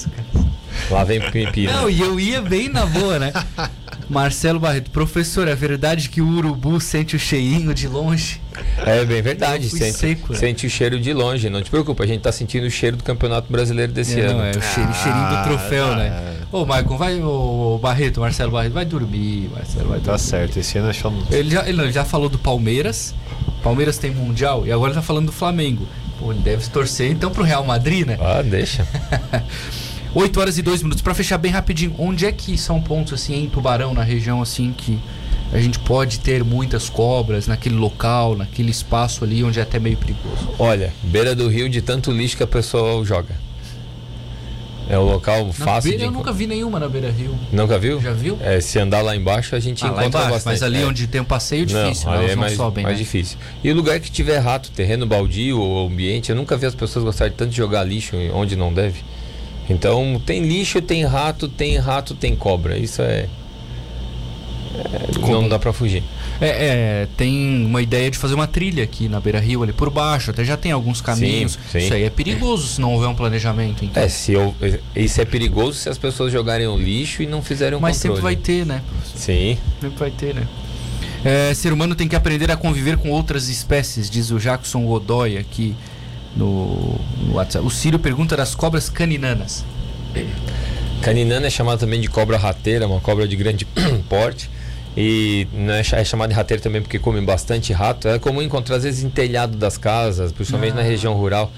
Lá 0.89 1.03
vem 1.03 1.19
pipi. 1.29 1.65
Não, 1.65 1.89
e 1.89 1.99
eu 1.99 2.17
ia 2.17 2.41
bem 2.41 2.69
na 2.69 2.85
boa, 2.85 3.19
né? 3.19 3.33
Marcelo 4.09 4.61
Barreto, 4.61 4.91
professor, 4.91 5.45
é 5.45 5.55
verdade 5.55 6.07
que 6.07 6.21
o 6.21 6.27
urubu 6.29 6.79
sente 6.79 7.17
o 7.17 7.19
cheirinho 7.19 7.73
de 7.73 7.89
longe? 7.89 8.39
É 8.85 9.05
bem 9.05 9.21
verdade, 9.21 9.69
sente, 9.69 9.97
seco, 9.97 10.33
né? 10.33 10.39
sente 10.39 10.67
o 10.67 10.69
cheiro 10.69 10.99
de 10.99 11.13
longe. 11.13 11.49
Não 11.49 11.61
te 11.61 11.69
preocupa, 11.69 12.03
a 12.03 12.07
gente 12.07 12.21
tá 12.21 12.31
sentindo 12.31 12.65
o 12.65 12.71
cheiro 12.71 12.97
do 12.97 13.03
Campeonato 13.03 13.51
Brasileiro 13.51 13.91
desse 13.91 14.19
é, 14.19 14.25
ano. 14.25 14.39
Não, 14.39 14.45
é 14.45 14.51
o 14.51 14.61
cheirinho, 14.61 14.95
cheirinho 14.95 15.29
do 15.29 15.43
troféu, 15.43 15.85
ah, 15.85 15.95
né? 15.95 16.37
Ô, 16.51 16.65
Maicon, 16.65 16.97
vai, 16.97 17.21
ô, 17.21 17.79
Barreto, 17.81 18.19
Marcelo 18.19 18.51
Barreto, 18.51 18.73
vai 18.73 18.85
dormir, 18.85 19.49
Marcelo, 19.53 19.89
vai 19.89 19.99
tá 19.99 20.05
dormir. 20.05 20.05
Tá 20.05 20.17
certo, 20.17 20.57
esse 20.57 20.77
ano 20.77 20.89
acho 20.89 21.13
ele 21.31 21.49
já, 21.51 21.67
ele 21.67 21.91
já 21.91 22.05
falou 22.05 22.29
do 22.29 22.37
Palmeiras, 22.37 23.13
Palmeiras 23.61 23.97
tem 23.97 24.11
Mundial, 24.11 24.65
e 24.65 24.71
agora 24.71 24.91
ele 24.91 24.99
tá 24.99 25.01
falando 25.01 25.27
do 25.27 25.31
Flamengo. 25.31 25.87
Pô, 26.19 26.31
ele 26.31 26.41
deve 26.41 26.67
torcer 26.69 27.11
então 27.11 27.31
pro 27.31 27.43
Real 27.43 27.63
Madrid, 27.63 28.05
né? 28.05 28.17
Ah, 28.21 28.41
deixa. 28.41 28.87
8 30.13 30.39
horas 30.39 30.57
e 30.57 30.61
2 30.61 30.83
minutos. 30.83 31.01
Para 31.01 31.13
fechar 31.15 31.37
bem 31.37 31.51
rapidinho, 31.51 31.95
onde 31.97 32.25
é 32.25 32.31
que 32.31 32.57
são 32.57 32.79
pontos 32.79 33.13
assim 33.13 33.43
em 33.43 33.49
Tubarão, 33.49 33.93
na 33.93 34.03
região 34.03 34.41
assim 34.41 34.73
que 34.75 34.99
a 35.53 35.59
gente 35.59 35.77
pode 35.77 36.19
ter 36.19 36.43
muitas 36.43 36.89
cobras 36.89 37.45
naquele 37.45 37.75
local, 37.75 38.35
naquele 38.35 38.71
espaço 38.71 39.23
ali 39.23 39.43
onde 39.43 39.59
é 39.59 39.61
até 39.61 39.79
meio 39.79 39.95
perigoso? 39.95 40.49
Olha, 40.57 40.91
beira 41.03 41.35
do 41.35 41.47
rio 41.47 41.69
de 41.69 41.79
tanto 41.79 42.11
lixo 42.11 42.35
que 42.35 42.43
a 42.43 42.47
pessoa 42.47 43.05
joga. 43.05 43.35
É 44.89 44.97
o 44.97 45.03
local 45.03 45.45
na 45.45 45.53
fácil 45.53 45.91
beira, 45.91 45.99
de 45.99 46.05
Eu 46.05 46.11
nunca 46.11 46.33
vi 46.33 46.47
nenhuma 46.47 46.79
na 46.79 46.89
beira 46.89 47.09
rio. 47.09 47.37
Nunca 47.51 47.77
viu? 47.77 48.01
Já 48.01 48.11
viu? 48.11 48.37
É, 48.41 48.59
se 48.59 48.79
andar 48.79 49.01
lá 49.01 49.15
embaixo 49.15 49.55
a 49.55 49.59
gente 49.59 49.85
ah, 49.85 49.89
encontra 49.89 50.07
embaixo, 50.07 50.29
bastante. 50.29 50.53
Mas 50.53 50.63
ali 50.63 50.81
é. 50.81 50.85
onde 50.85 51.07
tem 51.07 51.21
um 51.21 51.25
passeio 51.25 51.65
difícil, 51.65 52.07
não, 52.07 52.15
elas 52.15 52.31
é 52.31 52.35
não 52.35 52.41
mais, 52.41 52.55
sobem. 52.55 52.83
mais 52.83 52.97
né? 52.97 53.03
difícil. 53.03 53.37
E 53.63 53.71
o 53.71 53.75
lugar 53.75 53.99
que 53.99 54.11
tiver 54.11 54.39
rato, 54.39 54.71
terreno 54.71 55.05
baldio 55.05 55.59
ou 55.59 55.87
ambiente, 55.87 56.31
eu 56.31 56.35
nunca 56.35 56.57
vi 56.57 56.65
as 56.65 56.75
pessoas 56.75 57.05
gostarem 57.05 57.33
tanto 57.35 57.51
de 57.51 57.57
jogar 57.57 57.83
lixo 57.83 58.17
onde 58.33 58.55
não 58.55 58.73
deve. 58.73 59.01
Então 59.69 60.19
tem 60.25 60.41
lixo, 60.41 60.81
tem 60.81 61.05
rato, 61.05 61.47
tem 61.47 61.77
rato, 61.77 62.15
tem 62.15 62.35
cobra. 62.35 62.77
Isso 62.77 63.03
é. 63.03 63.29
É 64.73 65.31
não 65.31 65.47
dá 65.47 65.59
para 65.59 65.71
fugir. 65.71 66.03
É, 66.41 66.47
é, 66.47 67.07
tem 67.15 67.65
uma 67.65 67.81
ideia 67.81 68.09
de 68.09 68.17
fazer 68.17 68.33
uma 68.33 68.47
trilha 68.47 68.83
aqui 68.83 69.07
na 69.07 69.19
beira 69.19 69.39
rio 69.39 69.63
ali 69.63 69.71
por 69.71 69.89
baixo, 69.89 70.31
até 70.31 70.43
já 70.43 70.57
tem 70.57 70.71
alguns 70.71 71.01
caminhos. 71.01 71.53
Sim, 71.53 71.59
sim. 71.71 71.77
Isso 71.79 71.93
aí 71.93 72.03
é 72.03 72.09
perigoso 72.09 72.67
se 72.67 72.81
não 72.81 72.93
houver 72.93 73.07
um 73.07 73.15
planejamento. 73.15 73.85
Então. 73.85 74.01
É, 74.01 74.09
se 74.09 74.33
eu, 74.33 74.53
isso 74.95 75.21
é 75.21 75.25
perigoso 75.25 75.77
se 75.79 75.89
as 75.89 75.97
pessoas 75.97 76.31
jogarem 76.31 76.67
o 76.67 76.77
lixo 76.77 77.21
e 77.21 77.27
não 77.27 77.41
fizerem 77.41 77.77
um 77.77 77.81
Mas 77.81 77.97
controle. 77.97 78.15
sempre 78.17 78.23
vai 78.23 78.35
ter, 78.35 78.65
né? 78.65 78.81
Sim. 79.15 79.57
Sempre 79.79 79.97
vai 79.97 80.11
ter, 80.11 80.33
né? 80.33 80.47
É, 81.23 81.53
ser 81.53 81.71
humano 81.71 81.95
tem 81.95 82.07
que 82.07 82.15
aprender 82.15 82.51
a 82.51 82.57
conviver 82.57 82.97
com 82.97 83.09
outras 83.09 83.47
espécies, 83.47 84.09
diz 84.09 84.29
o 84.29 84.39
Jackson 84.39 84.83
Godoy 84.85 85.37
aqui 85.37 85.73
no, 86.35 86.99
no 87.21 87.35
WhatsApp. 87.35 87.65
O 87.65 87.69
Círio 87.69 87.99
pergunta 87.99 88.35
das 88.35 88.53
cobras 88.53 88.89
caninanas. 88.89 89.63
Caninana 91.01 91.47
é 91.47 91.49
chamada 91.49 91.77
também 91.79 91.99
de 91.99 92.07
cobra 92.07 92.37
rateira, 92.37 92.87
uma 92.87 92.99
cobra 92.99 93.27
de 93.27 93.35
grande 93.35 93.65
porte. 94.09 94.49
E 94.95 95.47
não 95.53 95.73
é, 95.73 95.83
chamada 95.83 96.31
de 96.31 96.35
rateira 96.35 96.61
também 96.61 96.81
porque 96.81 96.99
come 96.99 97.19
bastante 97.21 97.73
rato. 97.73 98.07
É 98.07 98.19
comum 98.19 98.41
encontrar 98.41 98.77
às 98.77 98.83
vezes 98.83 99.03
em 99.03 99.09
telhado 99.09 99.57
das 99.57 99.77
casas, 99.77 100.31
principalmente 100.31 100.73
ah. 100.73 100.77
na 100.77 100.81
região 100.83 101.13
rural. 101.13 101.51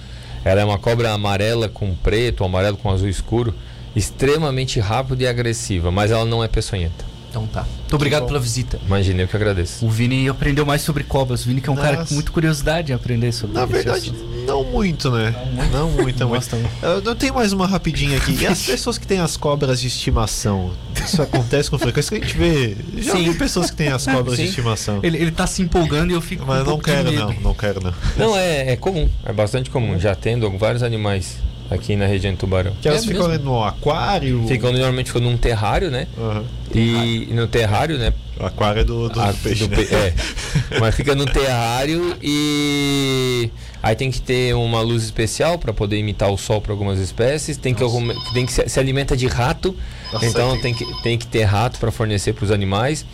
Ela 0.44 0.62
é 0.62 0.65
uma 0.65 0.77
cobra 0.77 1.12
amarela 1.12 1.68
com 1.68 1.94
preto, 1.96 2.44
amarelo 2.44 2.77
com 2.77 2.89
azul 2.89 3.10
escuro, 3.10 3.54
extremamente 3.96 4.80
rápida 4.80 5.24
e 5.24 5.27
agressiva, 5.27 5.92
mas 5.92 6.12
ela 6.12 6.24
não 6.24 6.44
é 6.44 6.48
peçonhenta. 6.48 7.04
Então 7.36 7.48
tá. 7.48 7.65
Muito 7.80 7.96
obrigado 7.96 8.25
pela 8.27 8.39
visita. 8.39 8.80
Imagina, 8.86 9.24
eu 9.24 9.27
que 9.27 9.36
agradeço. 9.36 9.86
O 9.86 9.90
Vini 9.90 10.29
aprendeu 10.29 10.66
mais 10.66 10.81
sobre 10.81 11.03
cobras. 11.03 11.44
O 11.44 11.48
Vini 11.50 11.60
que 11.60 11.68
é 11.68 11.72
um 11.72 11.75
Nossa. 11.75 11.92
cara 11.92 12.05
com 12.05 12.14
muita 12.14 12.31
curiosidade 12.31 12.94
em 12.94 12.96
aprender 12.96 13.33
sobre 13.33 13.57
Na 13.57 13.66
verdade, 13.66 14.14
não 14.48 14.64
muito, 14.64 15.12
né? 15.12 15.36
Não 15.72 15.90
muito. 15.90 16.20
Não 16.20 16.29
muito, 16.29 16.55
Eu, 16.81 17.01
eu 17.01 17.16
tenho 17.16 17.33
mais 17.33 17.51
uma 17.51 17.68
rapidinha 17.68 18.18
aqui. 18.18 18.38
E 18.40 18.48
as 18.48 18.62
pessoas 18.64 18.98
que 18.98 19.05
têm 19.05 19.20
as 19.20 19.36
cobras 19.36 19.81
de 19.81 19.88
estimação? 19.88 20.72
Isso 21.05 21.22
acontece 21.22 21.70
com 21.70 21.77
frequência 21.77 22.18
que 22.18 22.24
a 22.24 22.27
gente 22.27 22.37
vê. 22.37 22.75
Já 22.98 23.13
Sim. 23.13 23.31
vi 23.31 23.37
pessoas 23.37 23.70
que 23.70 23.77
têm 23.77 23.89
as 23.89 24.05
cobras 24.05 24.35
Sim. 24.35 24.44
de 24.44 24.50
estimação. 24.50 25.00
Ele, 25.03 25.18
ele 25.18 25.31
tá 25.31 25.48
se 25.48 25.61
empolgando 25.61 26.11
e 26.11 26.13
eu 26.13 26.22
fico 26.22 26.46
Mas 26.46 26.61
um 26.61 26.72
não 26.72 26.79
quero, 26.79 27.11
não. 27.11 27.33
Não 27.41 27.53
quero, 27.53 27.83
não. 27.83 27.94
Não, 28.18 28.37
é, 28.37 28.72
é 28.72 28.75
comum. 28.75 29.09
É 29.24 29.31
bastante 29.31 29.70
comum. 29.70 30.00
Já 30.00 30.15
tendo 30.15 30.50
vários 30.57 30.83
animais 30.83 31.37
aqui 31.70 31.96
na 31.96 32.05
região 32.05 32.31
de 32.33 32.39
Tubarão. 32.39 32.74
Que 32.81 32.87
elas 32.87 33.03
é 33.03 33.07
ficam 33.07 33.27
mesmo? 33.27 33.46
no 33.46 33.63
aquário? 33.63 34.46
Ficam 34.48 34.72
normalmente 34.72 35.07
ficam 35.07 35.22
num 35.22 35.37
terrário, 35.37 35.89
né? 35.89 36.07
Uhum. 36.18 36.44
E 36.74 37.29
no 37.33 37.48
terrário, 37.48 37.98
né? 37.98 38.13
O 38.39 38.46
aquário 38.46 38.81
é 38.81 38.83
do, 38.83 39.09
do, 39.09 39.22
a, 39.22 39.33
peixe. 39.33 39.68
Do, 39.68 39.81
é. 39.81 40.13
Mas 40.79 40.96
fica 40.96 41.15
no 41.15 41.25
terrário 41.25 42.15
e 42.22 43.50
aí 43.86 43.96
tem 43.96 44.10
que 44.10 44.20
ter 44.20 44.56
uma 44.56 44.82
luz 44.82 45.04
especial 45.04 45.60
para 45.60 45.72
poder 45.72 46.00
imitar 46.00 46.32
o 46.32 46.38
sol 46.38 46.60
para 46.60 46.74
algumas 46.74 46.98
espécies. 46.98 47.56
Tem 47.56 47.72
que, 47.72 47.84
algum, 47.84 48.08
tem 48.34 48.44
que 48.44 48.52
se, 48.52 48.68
se, 48.68 48.80
alimenta 48.80 49.16
de 49.16 49.28
rato, 49.28 49.78
Nossa, 50.12 50.26
então 50.26 50.60
tem 50.60 50.74
que, 50.74 51.04
tem 51.04 51.20
que 51.20 51.28
ter 51.28 51.44
rato 51.44 51.78
para 51.80 51.92
fornecer 51.92 52.34
para 52.34 52.46
os 52.46 52.52
animais. 52.52 53.06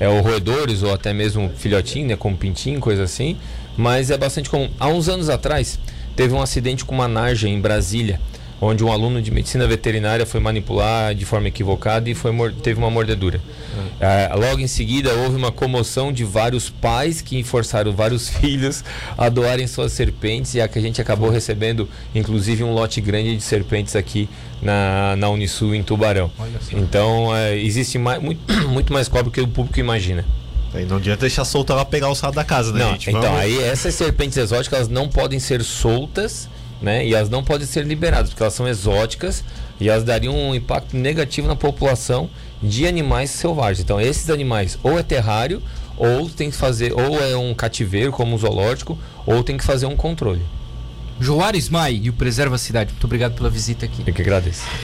É, 0.00 0.08
ou 0.08 0.20
roedores 0.20 0.82
ou 0.82 0.92
até 0.92 1.12
mesmo 1.14 1.48
filhotinho, 1.56 2.08
né? 2.08 2.16
Como 2.16 2.36
pintinho, 2.36 2.80
coisa 2.80 3.04
assim. 3.04 3.36
Mas 3.76 4.10
é 4.10 4.18
bastante 4.18 4.50
comum. 4.50 4.68
Há 4.80 4.88
uns 4.88 5.08
anos 5.08 5.28
atrás 5.28 5.78
teve 6.16 6.34
um 6.34 6.42
acidente 6.42 6.84
com 6.84 6.96
uma 6.96 7.06
narja 7.06 7.48
em 7.48 7.60
Brasília, 7.60 8.20
onde 8.60 8.82
um 8.82 8.90
aluno 8.90 9.20
de 9.20 9.30
medicina 9.30 9.66
veterinária 9.66 10.24
foi 10.24 10.40
manipular 10.40 11.14
de 11.14 11.24
forma 11.24 11.48
equivocada 11.48 12.08
e 12.08 12.14
foi, 12.14 12.32
teve 12.62 12.78
uma 12.78 12.90
mordedura. 12.90 13.40
Ah, 14.00 14.34
logo 14.34 14.60
em 14.60 14.66
seguida, 14.66 15.12
houve 15.14 15.36
uma 15.36 15.52
comoção 15.52 16.12
de 16.12 16.24
vários 16.24 16.70
pais 16.70 17.20
que 17.20 17.42
forçaram 17.42 17.92
vários 17.92 18.28
filhos 18.40 18.84
a 19.16 19.28
doarem 19.28 19.66
suas 19.66 19.92
serpentes 19.92 20.54
e 20.54 20.60
a 20.60 20.68
que 20.68 20.78
a 20.78 20.82
gente 20.82 21.00
acabou 21.00 21.30
recebendo, 21.30 21.88
inclusive, 22.14 22.62
um 22.62 22.72
lote 22.72 23.00
grande 23.00 23.36
de 23.36 23.42
serpentes 23.42 23.94
aqui 23.96 24.28
na, 24.60 25.16
na 25.16 25.28
Unisul, 25.28 25.74
em 25.74 25.82
Tubarão. 25.82 26.30
Então, 26.72 27.34
é, 27.34 27.56
existe 27.56 27.98
mais, 27.98 28.22
muito, 28.22 28.40
muito 28.68 28.92
mais 28.92 29.08
cobra 29.08 29.24
do 29.24 29.30
que 29.30 29.40
o 29.40 29.48
público 29.48 29.78
imagina. 29.78 30.24
Não 30.88 30.98
adianta 30.98 31.20
deixar 31.22 31.44
solta 31.46 31.72
ela 31.72 31.86
pegar 31.86 32.10
o 32.10 32.14
sal 32.14 32.32
da 32.32 32.44
casa, 32.44 32.70
né, 32.70 32.80
não, 32.80 32.92
gente? 32.92 33.08
Então, 33.08 33.22
Vamos... 33.22 33.40
aí 33.40 33.62
essas 33.62 33.94
serpentes 33.94 34.36
exóticas 34.36 34.80
elas 34.80 34.88
não 34.88 35.08
podem 35.08 35.38
ser 35.38 35.62
soltas, 35.62 36.50
né? 36.80 37.06
E 37.06 37.14
elas 37.14 37.28
não 37.28 37.42
podem 37.42 37.66
ser 37.66 37.84
liberadas, 37.84 38.30
porque 38.30 38.42
elas 38.42 38.54
são 38.54 38.66
exóticas 38.66 39.44
e 39.80 39.88
elas 39.88 40.04
dariam 40.04 40.34
um 40.34 40.54
impacto 40.54 40.96
negativo 40.96 41.48
na 41.48 41.56
população 41.56 42.30
de 42.62 42.86
animais 42.86 43.30
selvagens. 43.30 43.80
Então, 43.80 44.00
esses 44.00 44.30
animais 44.30 44.78
ou 44.82 44.98
é 44.98 45.02
terrário, 45.02 45.62
ou 45.96 46.28
tem 46.28 46.50
que 46.50 46.56
fazer, 46.56 46.92
ou 46.92 47.20
é 47.22 47.36
um 47.36 47.54
cativeiro, 47.54 48.12
como 48.12 48.34
um 48.34 48.38
zoológico, 48.38 48.98
ou 49.24 49.42
tem 49.42 49.56
que 49.56 49.64
fazer 49.64 49.86
um 49.86 49.96
controle. 49.96 50.42
Joares 51.18 51.70
Mai 51.70 51.98
e 52.02 52.10
o 52.10 52.12
Preserva 52.12 52.58
Cidade, 52.58 52.92
muito 52.92 53.04
obrigado 53.04 53.34
pela 53.34 53.48
visita 53.48 53.86
aqui. 53.86 54.02
Eu 54.06 54.12
que 54.12 54.20
agradeço. 54.20 54.66